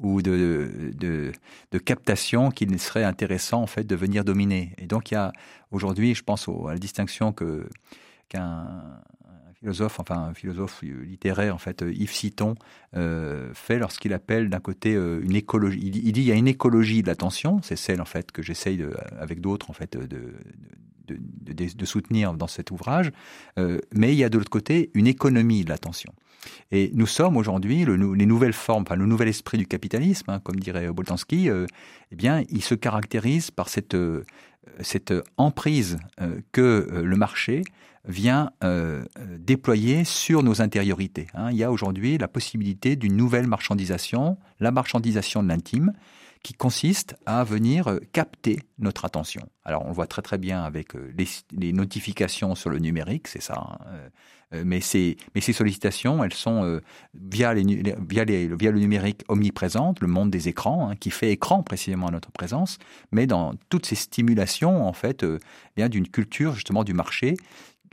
ou 0.00 0.22
de, 0.22 0.90
de, 0.96 1.78
captation 1.78 2.50
qu'il 2.50 2.78
serait 2.80 3.04
intéressant 3.04 3.60
en 3.60 3.66
fait 3.66 3.84
de 3.84 3.94
venir 3.94 4.24
dominer. 4.24 4.72
Et 4.78 4.86
donc 4.86 5.10
il 5.10 5.14
y 5.14 5.16
a 5.18 5.32
aujourd'hui, 5.70 6.14
je 6.14 6.22
pense 6.22 6.48
à 6.48 6.72
la 6.72 6.78
distinction 6.78 7.34
que 7.34 7.68
qu'un 8.34 9.00
philosophe, 9.64 9.98
enfin 10.00 10.16
un 10.16 10.34
philosophe 10.34 10.82
littéraire 10.82 11.54
en 11.54 11.58
fait, 11.58 11.82
Yves 11.86 12.12
Citon 12.12 12.54
euh, 12.96 13.50
fait 13.54 13.78
lorsqu'il 13.78 14.12
appelle 14.12 14.50
d'un 14.50 14.60
côté 14.60 14.94
euh, 14.94 15.20
une 15.22 15.34
écologie. 15.34 15.80
Il, 15.82 16.12
dit 16.12 16.20
il 16.20 16.26
y 16.26 16.32
a 16.32 16.34
une 16.34 16.48
écologie 16.48 17.02
de 17.02 17.06
l'attention, 17.06 17.60
c'est 17.62 17.76
celle 17.76 18.00
en 18.00 18.04
fait 18.04 18.30
que 18.32 18.42
j'essaye 18.42 18.84
avec 19.18 19.40
d'autres 19.40 19.70
en 19.70 19.72
fait 19.72 19.96
de, 19.96 21.84
soutenir 21.84 22.34
dans 22.34 22.46
cet 22.46 22.70
ouvrage, 22.70 23.10
euh, 23.58 23.78
mais 23.94 24.12
il 24.12 24.18
y 24.18 24.24
a 24.24 24.28
de 24.28 24.38
l'autre 24.38 24.50
côté 24.50 24.90
une 24.94 25.06
économie 25.06 25.64
de 25.64 25.70
l'attention. 25.70 26.12
Et 26.70 26.90
nous 26.92 27.06
sommes 27.06 27.38
aujourd'hui 27.38 27.86
le, 27.86 27.96
les 27.96 28.26
nouvelles 28.26 28.52
formes, 28.52 28.84
le 28.94 29.06
nouvel 29.06 29.28
esprit 29.28 29.56
du 29.56 29.66
capitalisme, 29.66 30.30
hein, 30.30 30.40
comme 30.40 30.56
dirait 30.56 30.88
Boltanski, 30.88 31.48
eh 31.48 32.16
bien, 32.16 32.42
il 32.50 32.62
se 32.62 32.74
caractérise 32.74 33.50
par 33.50 33.70
cette 33.70 33.96
cette 34.80 35.12
emprise 35.36 35.98
que 36.52 36.88
le 36.90 37.16
marché 37.16 37.62
vient 38.06 38.50
euh, 38.62 39.04
déployer 39.38 40.04
sur 40.04 40.42
nos 40.42 40.60
intériorités. 40.60 41.26
Hein. 41.34 41.50
Il 41.50 41.56
y 41.56 41.64
a 41.64 41.72
aujourd'hui 41.72 42.18
la 42.18 42.28
possibilité 42.28 42.96
d'une 42.96 43.16
nouvelle 43.16 43.46
marchandisation, 43.46 44.36
la 44.60 44.70
marchandisation 44.70 45.42
de 45.42 45.48
l'intime, 45.48 45.92
qui 46.42 46.52
consiste 46.52 47.16
à 47.24 47.42
venir 47.44 47.88
euh, 47.88 48.00
capter 48.12 48.60
notre 48.78 49.06
attention. 49.06 49.48
Alors 49.64 49.86
on 49.86 49.92
voit 49.92 50.06
très 50.06 50.20
très 50.20 50.36
bien 50.36 50.62
avec 50.62 50.94
euh, 50.94 51.14
les, 51.52 51.72
notifications 51.72 52.54
sur 52.54 52.68
le 52.68 52.78
numérique, 52.78 53.28
c'est 53.28 53.42
ça. 53.42 53.54
Hein. 53.58 53.78
Mais, 54.64 54.80
ces, 54.80 55.16
mais 55.34 55.40
ces 55.40 55.52
sollicitations, 55.52 56.22
elles 56.22 56.32
sont 56.32 56.80
via, 57.14 57.54
les, 57.54 57.64
via, 57.64 58.24
le 58.24 58.78
numérique 58.78 59.22
omniprésente, 59.28 60.00
le 60.00 60.06
monde 60.06 60.30
des 60.30 60.48
écrans, 60.48 60.90
hein, 60.90 60.96
qui 60.96 61.10
fait 61.10 61.30
écran 61.30 61.62
précisément 61.62 62.08
à 62.08 62.10
notre 62.10 62.30
présence, 62.30 62.78
mais 63.12 63.26
dans 63.26 63.54
toutes 63.70 63.86
ces 63.86 63.94
stimulations 63.94 64.86
en 64.86 64.92
fait, 64.92 65.24
bien 65.76 65.88
d'une 65.88 66.08
culture 66.08 66.54
justement 66.54 66.84
du 66.84 66.94
marché 66.94 67.36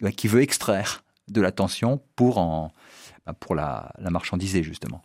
bah, 0.02 0.12
qui 0.12 0.28
veut 0.28 0.42
extraire 0.42 1.04
de 1.30 1.42
l'attention 1.42 2.02
pour, 2.16 2.36
bah, 3.26 3.36
la, 3.56 3.92
la 3.98 4.10
marchandiser 4.10 4.64
justement. 4.64 5.04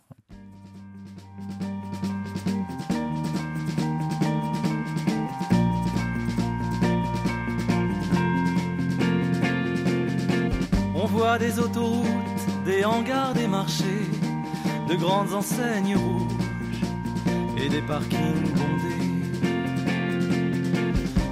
Des 11.37 11.59
autoroutes, 11.59 12.45
des 12.65 12.83
hangars, 12.85 13.33
des 13.33 13.47
marchés, 13.47 14.09
de 14.89 14.95
grandes 14.95 15.33
enseignes 15.33 15.95
rouges 15.95 16.31
et 17.57 17.69
des 17.69 17.81
parkings 17.81 18.51
bondés. 18.55 19.03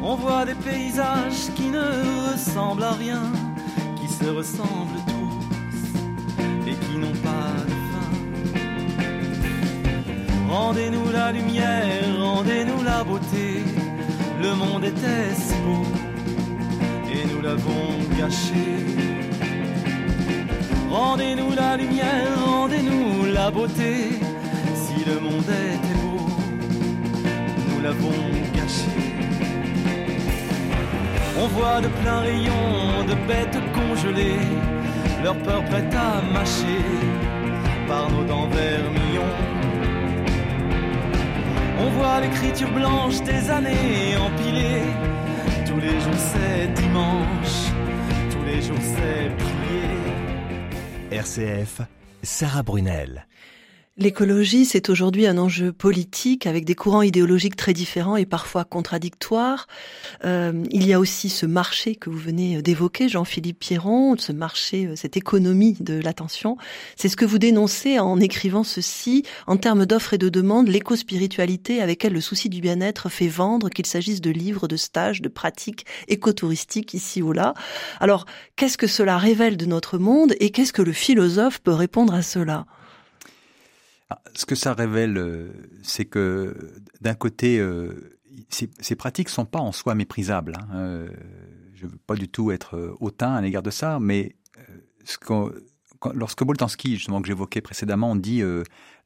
On 0.04 0.16
voit 0.16 0.46
des 0.46 0.56
paysages 0.56 1.52
qui 1.56 1.70
ne 1.70 2.32
ressemblent 2.32 2.84
à 2.84 2.94
rien 2.94 3.32
se 4.26 4.30
ressemblent 4.30 5.04
tous 5.08 6.70
et 6.70 6.74
qui 6.74 6.98
n'ont 6.98 7.20
pas 7.30 7.52
de 7.70 7.76
fin. 7.90 8.12
Rendez-nous 10.50 11.12
la 11.12 11.32
lumière, 11.32 12.04
rendez-nous 12.20 12.82
la 12.84 13.04
beauté. 13.04 13.64
Le 14.42 14.56
monde 14.56 14.86
était 14.86 15.34
si 15.36 15.56
beau 15.66 15.86
et 17.12 17.26
nous 17.32 17.42
l'avons 17.42 17.88
gâché. 18.18 19.25
Rendez-nous 20.96 21.54
la 21.54 21.76
lumière, 21.76 22.40
rendez-nous 22.46 23.26
la 23.34 23.52
beauté. 23.52 24.18
Si 24.74 25.04
le 25.04 25.20
monde 25.20 25.44
était 25.44 25.98
beau, 26.02 26.26
nous 27.68 27.82
l'avons 27.84 28.22
gâché. 28.56 28.96
On 31.38 31.48
voit 31.48 31.82
de 31.82 31.90
pleins 32.00 32.22
rayons 32.22 33.04
de 33.10 33.16
bêtes 33.28 33.60
congelées, 33.74 34.48
leur 35.22 35.38
peur 35.40 35.66
prête 35.66 35.94
à 35.94 36.22
mâcher 36.34 36.82
par 37.90 38.10
nos 38.10 38.24
dents 38.24 38.48
vermillons. 38.48 39.36
On 41.78 41.90
voit 41.90 42.22
l'écriture 42.22 42.72
blanche 42.72 43.22
des 43.22 43.50
années 43.50 44.16
empilées. 44.28 44.88
Tous 45.66 45.82
les 45.82 46.00
jours 46.00 46.22
c'est 46.32 46.74
dimanche, 46.82 47.58
tous 48.32 48.46
les 48.46 48.62
jours 48.62 48.86
c'est. 48.96 49.55
RCF, 51.18 51.88
Sarah 52.22 52.62
Brunel. 52.62 53.24
L'écologie, 53.98 54.66
c'est 54.66 54.90
aujourd'hui 54.90 55.26
un 55.26 55.38
enjeu 55.38 55.72
politique 55.72 56.48
avec 56.48 56.66
des 56.66 56.76
courants 56.76 57.02
idéologiques 57.02 57.56
très 57.56 57.72
différents 57.72 58.18
et 58.18 58.26
parfois 58.26 58.66
contradictoires. 58.66 59.68
Euh, 60.26 60.66
il 60.70 60.86
y 60.86 60.92
a 60.92 61.00
aussi 61.00 61.30
ce 61.30 61.46
marché 61.46 61.96
que 61.96 62.10
vous 62.10 62.18
venez 62.18 62.62
d'évoquer, 62.62 63.08
Jean-Philippe 63.08 63.60
Pierron, 63.60 64.18
ce 64.18 64.34
marché, 64.34 64.88
euh, 64.88 64.98
cette 64.98 65.16
économie 65.16 65.78
de 65.80 65.98
l'attention. 65.98 66.58
C'est 66.98 67.08
ce 67.08 67.16
que 67.16 67.24
vous 67.24 67.38
dénoncez 67.38 67.98
en 67.98 68.20
écrivant 68.20 68.66
ceci, 68.66 69.24
en 69.48 69.56
termes 69.56 69.86
d'offres 69.86 70.16
et 70.16 70.18
de 70.18 70.28
demandes, 70.28 70.68
l'éco-spiritualité 70.68 71.82
avec 71.82 72.04
elle 72.04 72.12
le 72.12 72.22
souci 72.22 72.50
du 72.50 72.60
bien-être 72.60 73.08
fait 73.08 73.30
vendre, 73.30 73.70
qu'il 73.70 73.86
s'agisse 73.86 74.20
de 74.20 74.30
livres, 74.30 74.68
de 74.68 74.76
stages, 74.76 75.22
de 75.22 75.30
pratiques 75.30 75.86
écotouristiques 76.10 76.94
ici 76.94 77.22
ou 77.22 77.32
là. 77.32 77.54
Alors, 78.02 78.26
qu'est-ce 78.58 78.78
que 78.78 78.88
cela 78.88 79.18
révèle 79.18 79.56
de 79.56 79.66
notre 79.66 79.98
monde 79.98 80.34
et 80.42 80.50
qu'est-ce 80.50 80.74
que 80.74 80.82
le 80.82 80.92
philosophe 80.92 81.60
peut 81.62 81.72
répondre 81.72 82.14
à 82.14 82.24
cela? 82.24 82.66
Ce 84.36 84.46
que 84.46 84.56
ça 84.56 84.74
révèle, 84.74 85.18
euh, 85.18 85.50
c'est 85.84 86.06
que 86.06 86.56
d'un 87.02 87.16
côté, 87.16 87.60
euh, 87.60 88.20
ces, 88.50 88.70
ces, 88.80 88.96
pratiques 88.96 89.30
sont 89.30 89.46
pas 89.46 89.60
en 89.60 89.72
soi 89.72 89.96
méprisables. 89.96 90.54
Hein. 90.58 90.76
Euh, 90.76 91.10
je 91.74 91.88
veux 91.88 91.98
pas 92.06 92.16
du 92.16 92.30
tout 92.30 92.52
être 92.52 92.96
hautain 93.00 93.34
à 93.34 93.42
l'égard 93.42 93.64
de 93.64 93.72
ça, 93.72 94.00
mais 94.00 94.36
ce 95.04 95.18
lorsque 96.14 96.44
Boltanski, 96.44 96.96
justement 96.96 97.22
que 97.22 97.28
j'évoquais 97.28 97.62
précédemment, 97.62 98.16
dit 98.16 98.42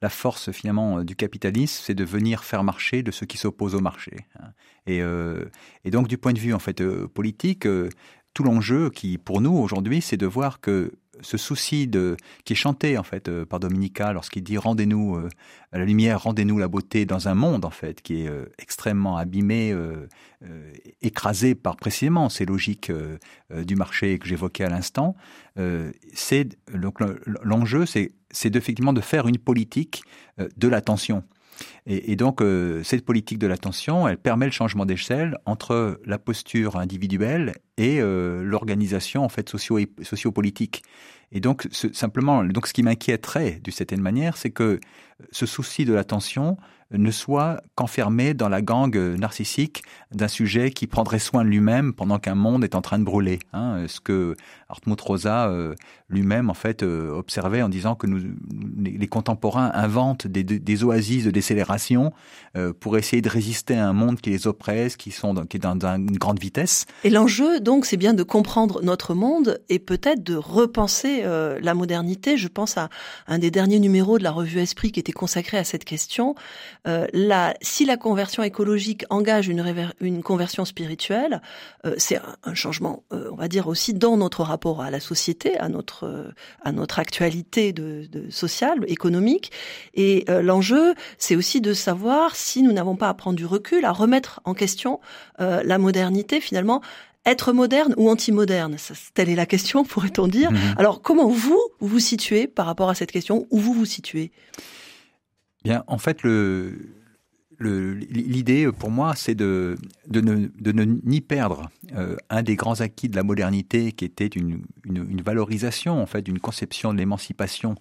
la 0.01 0.09
force 0.09 0.51
finalement 0.51 1.03
du 1.03 1.15
capitalisme, 1.15 1.81
c'est 1.83 1.95
de 1.95 2.03
venir 2.03 2.43
faire 2.43 2.63
marcher 2.63 3.01
de 3.01 3.12
ceux 3.12 3.25
qui 3.25 3.38
s'opposent 3.38 3.73
au 3.73 3.79
marché. 3.79 4.27
Hein. 4.39 4.51
Et, 4.85 5.91
donc 5.91 6.07
du 6.07 6.17
point 6.19 6.33
de 6.33 6.39
vue 6.39 6.53
en 6.53 6.59
fait 6.59 6.83
politique, 7.07 7.67
tout 8.33 8.43
l'enjeu 8.43 8.89
qui 8.89 9.17
pour 9.17 9.41
nous 9.41 9.55
aujourd'hui, 9.55 10.01
c'est 10.01 10.17
de 10.17 10.25
voir 10.25 10.59
que 10.61 10.93
ce 11.21 11.37
souci 11.37 11.87
de 11.87 12.15
qui 12.45 12.53
est 12.53 12.55
chanté 12.55 12.97
en 12.97 13.03
fait 13.03 13.27
euh, 13.27 13.45
par 13.45 13.59
Dominica 13.59 14.13
lorsqu'il 14.13 14.41
dit 14.41 14.57
rendez-nous 14.57 15.17
euh, 15.17 15.29
la 15.73 15.83
lumière, 15.83 16.23
rendez-nous 16.23 16.57
la 16.57 16.69
beauté 16.69 17.05
dans 17.05 17.27
un 17.27 17.35
monde 17.35 17.65
en 17.65 17.69
fait 17.69 18.01
qui 18.01 18.21
est 18.21 18.31
extrêmement 18.57 19.17
abîmé, 19.17 19.75
écrasé 21.01 21.53
par 21.53 21.75
précisément 21.75 22.29
ces 22.29 22.45
logiques 22.45 22.91
du 23.51 23.75
marché 23.75 24.17
que 24.17 24.27
j'évoquais 24.27 24.63
à 24.63 24.69
l'instant. 24.69 25.15
c'est 26.13 26.49
l'enjeu, 27.43 27.85
c'est 27.85 28.13
c'est 28.31 28.55
effectivement 28.55 28.93
de 28.93 29.01
faire 29.01 29.27
une 29.27 29.37
politique 29.37 30.01
de 30.39 30.67
l'attention. 30.67 31.23
Et, 31.85 32.15
donc, 32.15 32.41
euh, 32.41 32.83
cette 32.83 33.05
politique 33.05 33.39
de 33.39 33.47
l'attention, 33.47 34.07
elle 34.07 34.17
permet 34.17 34.45
le 34.45 34.51
changement 34.51 34.85
d'échelle 34.85 35.37
entre 35.45 35.99
la 36.05 36.17
posture 36.17 36.75
individuelle 36.77 37.53
et 37.77 37.99
euh, 38.01 38.43
l'organisation 38.43 39.23
en 39.23 39.29
fait 39.29 39.49
socio 39.49 39.79
sociopolitique. 40.01 40.83
Et 41.31 41.39
donc, 41.39 41.67
simplement, 41.71 42.43
donc 42.43 42.67
ce 42.67 42.73
qui 42.73 42.83
m'inquiéterait 42.83 43.59
d'une 43.63 43.73
certaine 43.73 44.01
manière, 44.01 44.35
c'est 44.37 44.49
que 44.49 44.79
ce 45.31 45.45
souci 45.45 45.85
de 45.85 45.93
l'attention 45.93 46.57
ne 46.91 47.11
soit 47.11 47.61
qu'enfermé 47.75 48.33
dans 48.33 48.49
la 48.49 48.61
gangue 48.61 48.97
narcissique 48.97 49.83
d'un 50.11 50.27
sujet 50.27 50.71
qui 50.71 50.87
prendrait 50.87 51.19
soin 51.19 51.43
de 51.43 51.49
lui-même 51.49 51.93
pendant 51.93 52.17
qu'un 52.17 52.35
monde 52.35 52.63
est 52.63 52.73
en 52.73 52.81
train 52.81 52.97
de 52.97 53.03
brûler. 53.03 53.39
Hein, 53.53 53.85
ce 53.87 53.99
que 53.99 54.35
Hartmut 54.69 54.99
Rosa 54.99 55.49
euh, 55.49 55.75
lui-même 56.09 56.49
en 56.49 56.53
fait 56.53 56.83
euh, 56.83 57.11
observait 57.11 57.61
en 57.61 57.69
disant 57.69 57.95
que 57.95 58.07
nous, 58.07 58.19
les, 58.77 59.07
contemporains 59.07 59.71
inventent 59.73 60.27
des, 60.27 60.43
des, 60.43 60.83
oasis 60.83 61.25
de 61.25 61.31
décélération 61.31 62.13
euh, 62.55 62.73
pour 62.77 62.97
essayer 62.97 63.21
de 63.21 63.29
résister 63.29 63.75
à 63.75 63.87
un 63.87 63.93
monde 63.93 64.21
qui 64.21 64.29
les 64.29 64.47
oppresse, 64.47 64.97
qui 64.97 65.11
sont 65.11 65.33
dans, 65.33 65.45
qui 65.45 65.57
est 65.57 65.59
dans, 65.59 65.77
une 65.79 66.17
grande 66.17 66.39
vitesse. 66.39 66.85
Et 67.03 67.09
l'enjeu 67.09 67.59
donc 67.59 67.85
c'est 67.85 67.97
bien 67.97 68.13
de 68.13 68.23
comprendre 68.23 68.81
notre 68.83 69.13
monde 69.13 69.59
et 69.69 69.79
peut-être 69.79 70.23
de 70.23 70.35
repenser 70.35 71.23
la 71.23 71.73
modernité. 71.73 72.37
Je 72.37 72.47
pense 72.47 72.77
à 72.77 72.89
un 73.27 73.39
des 73.39 73.51
derniers 73.51 73.79
numéros 73.79 74.17
de 74.17 74.23
la 74.23 74.31
revue 74.31 74.59
Esprit 74.59 74.91
qui 74.91 74.99
était 74.99 75.11
consacré 75.11 75.57
à 75.57 75.63
cette 75.63 75.85
question. 75.85 76.35
Euh, 76.87 77.07
la, 77.13 77.53
si 77.61 77.85
la 77.85 77.97
conversion 77.97 78.43
écologique 78.43 79.05
engage 79.09 79.47
une, 79.47 79.91
une 79.99 80.23
conversion 80.23 80.65
spirituelle, 80.65 81.41
euh, 81.85 81.95
c'est 81.97 82.19
un, 82.43 82.53
changement, 82.53 83.03
euh, 83.13 83.29
on 83.31 83.35
va 83.35 83.47
dire 83.47 83.67
aussi 83.67 83.93
dans 83.93 84.17
notre 84.17 84.43
rapport 84.43 84.81
à 84.81 84.91
la 84.91 84.99
société, 84.99 85.57
à 85.57 85.69
notre 85.69 85.98
à 86.63 86.71
notre 86.71 86.99
actualité 86.99 87.73
de, 87.73 88.07
de 88.12 88.29
sociale, 88.29 88.79
économique. 88.88 89.51
Et 89.93 90.25
l'enjeu, 90.27 90.93
c'est 91.17 91.35
aussi 91.35 91.62
de 91.62 91.73
savoir 91.73 92.35
si 92.35 92.62
nous 92.62 92.71
n'avons 92.71 92.95
pas 92.95 93.09
à 93.09 93.13
prendre 93.13 93.38
du 93.38 93.45
recul, 93.45 93.85
à 93.85 93.91
remettre 93.91 94.41
en 94.45 94.53
question 94.53 94.99
la 95.39 95.77
modernité 95.77 96.39
finalement 96.41 96.81
être 97.25 97.53
moderne 97.53 97.93
ou 97.97 98.09
anti-moderne 98.09 98.75
Telle 99.13 99.29
est 99.29 99.35
la 99.35 99.45
question, 99.45 99.83
pourrait-on 99.85 100.27
dire. 100.27 100.51
Mhm. 100.51 100.75
Alors, 100.77 101.01
comment 101.01 101.29
vous, 101.29 101.62
vous 101.79 101.99
situez 101.99 102.47
par 102.47 102.65
rapport 102.65 102.89
à 102.89 102.95
cette 102.95 103.12
question? 103.12 103.47
Où 103.51 103.59
vous 103.59 103.73
vous 103.73 103.85
situez? 103.85 104.31
Bien, 105.63 105.83
en 105.88 105.97
fait, 105.97 106.23
le, 106.23 106.95
l'idée 107.59 108.71
pour 108.71 108.89
moi, 108.89 109.13
c'est 109.15 109.35
de, 109.35 109.77
de, 110.07 110.21
ne, 110.21 110.47
de 110.59 110.71
ne 110.71 110.85
ni 111.03 111.21
perdre 111.21 111.69
euh, 111.95 112.15
un 112.29 112.43
des 112.43 112.55
grands 112.55 112.79
acquis 112.81 113.09
de 113.09 113.15
la 113.15 113.23
modernité, 113.23 113.91
qui 113.91 114.05
était 114.05 114.27
une, 114.27 114.61
une, 114.85 115.21
valorisation, 115.21 116.01
en 116.01 116.05
fait, 116.05 116.21
d'une 116.21 116.39
conception 116.39 116.93
de 116.93 116.99
l'émancipation 116.99 117.75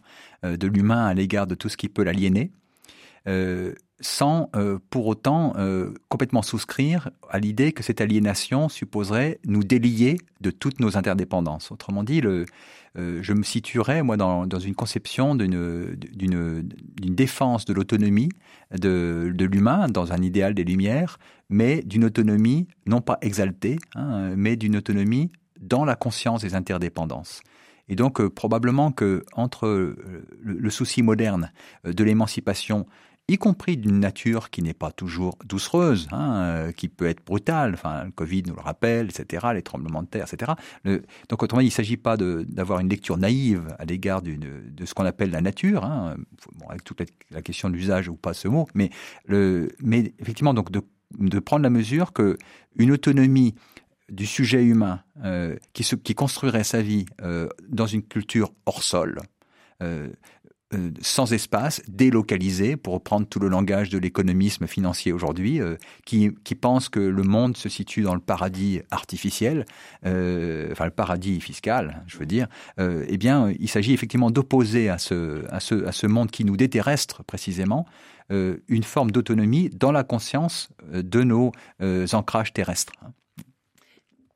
euh, 0.44 0.56
de 0.56 0.66
l'humain 0.66 1.06
à 1.06 1.14
l'égard 1.14 1.46
de 1.46 1.54
tout 1.54 1.68
ce 1.68 1.76
qui 1.76 1.88
peut 1.88 2.02
l'aliéner, 2.02 2.50
euh, 3.28 3.74
sans 4.00 4.50
pour 4.90 5.06
autant 5.06 5.54
complètement 6.08 6.42
souscrire 6.42 7.11
à 7.28 7.38
l'idée 7.38 7.72
que 7.72 7.82
cette 7.82 8.00
aliénation 8.00 8.68
supposerait 8.68 9.40
nous 9.44 9.64
délier 9.64 10.18
de 10.40 10.50
toutes 10.50 10.80
nos 10.80 10.96
interdépendances. 10.96 11.72
Autrement 11.72 12.04
dit, 12.04 12.22
euh, 12.98 13.20
je 13.22 13.32
me 13.32 13.42
situerais, 13.42 14.02
moi, 14.02 14.16
dans, 14.16 14.46
une 14.58 14.74
conception 14.74 15.34
d'une 15.34 16.68
défense 16.96 17.64
de 17.64 17.72
l'autonomie 17.72 18.30
de, 18.72 19.32
l'humain, 19.38 19.88
dans 19.88 20.12
un 20.12 20.22
idéal 20.22 20.54
des 20.54 20.64
Lumières, 20.64 21.18
mais 21.48 21.82
d'une 21.82 22.04
autonomie 22.04 22.66
non 22.87 23.00
pas 23.00 23.18
exaltée, 23.20 23.78
hein, 23.94 24.34
mais 24.37 24.56
d'une 24.56 24.76
autonomie 24.76 25.30
dans 25.61 25.84
la 25.84 25.96
conscience 25.96 26.42
des 26.42 26.54
interdépendances. 26.54 27.40
Et 27.88 27.96
donc, 27.96 28.20
euh, 28.20 28.28
probablement 28.28 28.92
que 28.92 29.24
entre 29.32 29.66
euh, 29.66 30.26
le, 30.42 30.70
souci 30.70 31.02
moderne 31.02 31.52
de 31.84 32.04
l'émancipation 32.04 32.87
y 33.28 33.36
compris 33.36 33.76
d'une 33.76 34.00
nature 34.00 34.50
qui 34.50 34.62
n'est 34.62 34.74
pas 34.74 34.90
toujours 34.90 35.36
doucereuse, 35.44 36.08
hein, 36.12 36.42
euh, 36.42 36.72
qui 36.72 36.88
peut 36.88 37.06
être 37.06 37.24
brutale. 37.24 37.74
Enfin, 37.74 38.04
le 38.04 38.10
Covid 38.10 38.44
nous 38.46 38.54
le 38.54 38.60
rappelle, 38.60 39.10
etc., 39.10 39.48
les 39.54 39.62
tremblements 39.62 40.02
de 40.02 40.08
terre, 40.08 40.26
etc. 40.32 40.52
Le, 40.84 41.02
donc, 41.28 41.42
autrement, 41.42 41.60
il 41.60 41.66
ne 41.66 41.70
s'agit 41.70 41.98
pas 41.98 42.16
d'avoir 42.16 42.80
une 42.80 42.88
lecture 42.88 43.18
naïve 43.18 43.74
à 43.78 43.84
l'égard 43.84 44.22
de, 44.22 44.34
de, 44.34 44.86
ce 44.86 44.94
qu'on 44.94 45.04
appelle 45.04 45.30
la 45.30 45.42
nature, 45.42 45.84
hein, 45.84 46.16
avec 46.68 46.84
toute 46.84 47.02
la, 47.30 47.42
question 47.42 47.68
de 47.68 47.74
l'usage 47.74 48.08
ou 48.08 48.16
pas 48.16 48.32
ce 48.32 48.48
mot, 48.48 48.66
mais, 48.74 48.90
effectivement, 50.18 50.54
donc 50.54 50.70
de, 50.70 50.80
de 51.18 51.38
prendre 51.38 51.62
la 51.62 51.70
mesure 51.70 52.12
que 52.12 52.38
une 52.76 52.92
autonomie 52.92 53.54
du 54.08 54.24
sujet 54.24 54.64
humain 54.64 55.02
euh, 55.24 55.56
qui, 55.74 56.14
construirait 56.14 56.64
sa 56.64 56.80
vie 56.80 57.04
euh, 57.20 57.48
dans 57.68 57.86
une 57.86 58.02
culture 58.02 58.52
hors 58.64 58.82
sol, 58.82 59.20
euh, 60.74 60.90
sans 61.00 61.33
espace, 61.33 61.81
délocalisé, 61.88 62.76
pour 62.76 62.92
reprendre 62.92 63.26
tout 63.26 63.38
le 63.38 63.48
langage 63.48 63.88
de 63.88 63.96
l'économisme 63.96 64.66
financier 64.66 65.12
aujourd'hui, 65.12 65.62
euh, 65.62 65.76
qui, 66.04 66.31
qui, 66.44 66.54
pense 66.54 66.90
que 66.90 67.00
le 67.00 67.22
monde 67.22 67.57
se 67.57 67.70
situe 67.70 68.02
dans 68.02 68.12
le 68.14 68.20
paradis 68.20 68.83
artificiel, 68.90 69.64
euh, 70.04 70.68
enfin 70.70 70.85
le 70.85 70.90
paradis 70.90 71.40
fiscal, 71.40 72.02
je 72.07 72.18
veux 72.18 72.26
dire, 72.26 72.48
eh 72.78 73.16
bien, 73.16 73.50
il 73.59 73.68
s'agit 73.68 73.94
effectivement 73.94 74.31
d'opposer 74.31 74.90
à 74.90 74.98
ce, 74.98 75.46
à, 75.50 75.61
ce, 75.61 75.87
à 75.87 75.92
ce 75.92 76.07
monde 76.07 76.31
qui 76.31 76.44
nous 76.44 76.59
déterrestre 76.59 77.24
précisément 77.24 77.87
une 78.31 78.83
forme 78.83 79.11
d'autonomie 79.11 79.70
dans 79.70 79.92
la 79.92 80.04
conscience 80.04 80.68
de 80.92 81.22
nos 81.22 81.52
ancrages 82.12 82.52
terrestres. 82.52 82.92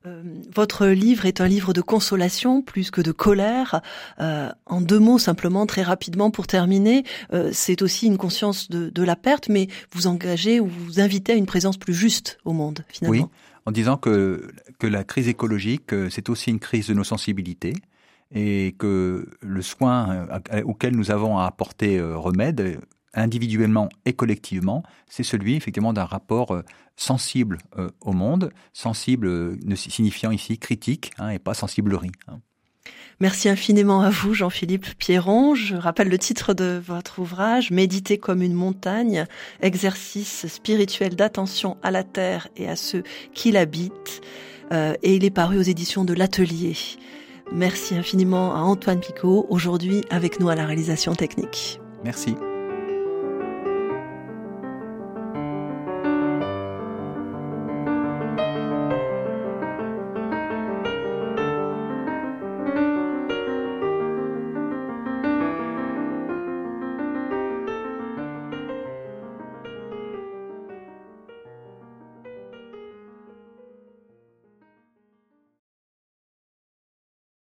Euh, 0.05 0.21
votre 0.53 0.87
livre 0.87 1.25
est 1.25 1.39
un 1.39 1.47
livre 1.47 1.73
de 1.73 1.81
consolation 1.81 2.61
plus 2.61 2.91
que 2.91 3.01
de 3.01 3.11
colère. 3.11 3.81
Euh, 4.19 4.49
en 4.65 4.81
deux 4.81 4.99
mots, 4.99 5.17
simplement, 5.17 5.65
très 5.65 5.83
rapidement 5.83 6.29
pour 6.29 6.47
terminer, 6.47 7.03
euh, 7.33 7.51
c'est 7.53 7.81
aussi 7.81 8.07
une 8.07 8.17
conscience 8.17 8.69
de, 8.69 8.89
de, 8.89 9.03
la 9.03 9.15
perte, 9.15 9.47
mais 9.47 9.67
vous 9.93 10.07
engagez 10.07 10.59
ou 10.59 10.67
vous 10.67 10.99
invitez 10.99 11.33
à 11.33 11.35
une 11.35 11.45
présence 11.45 11.77
plus 11.77 11.93
juste 11.93 12.37
au 12.43 12.51
monde, 12.51 12.83
finalement. 12.89 13.23
Oui, 13.23 13.29
en 13.65 13.71
disant 13.71 13.95
que, 13.95 14.51
que 14.77 14.87
la 14.87 15.05
crise 15.05 15.29
écologique, 15.29 15.95
c'est 16.09 16.29
aussi 16.29 16.49
une 16.49 16.59
crise 16.59 16.87
de 16.87 16.93
nos 16.93 17.05
sensibilités 17.05 17.75
et 18.35 18.75
que 18.77 19.29
le 19.41 19.61
soin 19.61 20.27
auquel 20.65 20.95
nous 20.95 21.11
avons 21.11 21.37
à 21.37 21.45
apporter 21.45 22.01
remède 22.01 22.79
individuellement 23.13 23.89
et 24.05 24.13
collectivement, 24.13 24.83
c'est 25.07 25.23
celui 25.23 25.55
effectivement 25.55 25.93
d'un 25.93 26.05
rapport 26.05 26.53
euh, 26.53 26.63
sensible 26.95 27.57
euh, 27.77 27.89
au 28.01 28.13
monde, 28.13 28.51
sensible 28.73 29.27
euh, 29.27 29.75
signifiant 29.75 30.31
ici 30.31 30.57
critique 30.57 31.11
hein, 31.17 31.29
et 31.29 31.39
pas 31.39 31.53
sensiblerie. 31.53 32.11
Hein. 32.27 32.39
Merci 33.19 33.47
infiniment 33.47 34.01
à 34.01 34.09
vous, 34.09 34.33
Jean-Philippe 34.33 34.97
Pierron. 34.97 35.55
Je 35.55 35.75
rappelle 35.75 36.09
le 36.09 36.17
titre 36.17 36.53
de 36.53 36.81
votre 36.85 37.19
ouvrage, 37.19 37.71
Méditer 37.71 38.17
comme 38.17 38.41
une 38.41 38.53
montagne, 38.53 39.25
exercice 39.61 40.47
spirituel 40.47 41.15
d'attention 41.15 41.77
à 41.83 41.91
la 41.91 42.03
terre 42.03 42.49
et 42.57 42.67
à 42.67 42.75
ceux 42.75 43.03
qui 43.33 43.51
l'habitent. 43.51 44.21
et 44.71 45.15
il 45.15 45.23
est 45.23 45.29
paru 45.29 45.59
aux 45.59 45.61
éditions 45.61 46.03
de 46.03 46.13
l'Atelier. 46.13 46.75
Merci 47.53 47.95
infiniment 47.95 48.55
à 48.55 48.59
Antoine 48.59 48.99
Picot, 48.99 49.45
aujourd'hui 49.49 50.03
avec 50.09 50.39
nous 50.39 50.49
à 50.49 50.55
la 50.55 50.65
réalisation 50.65 51.13
technique. 51.13 51.79
Merci. 52.03 52.35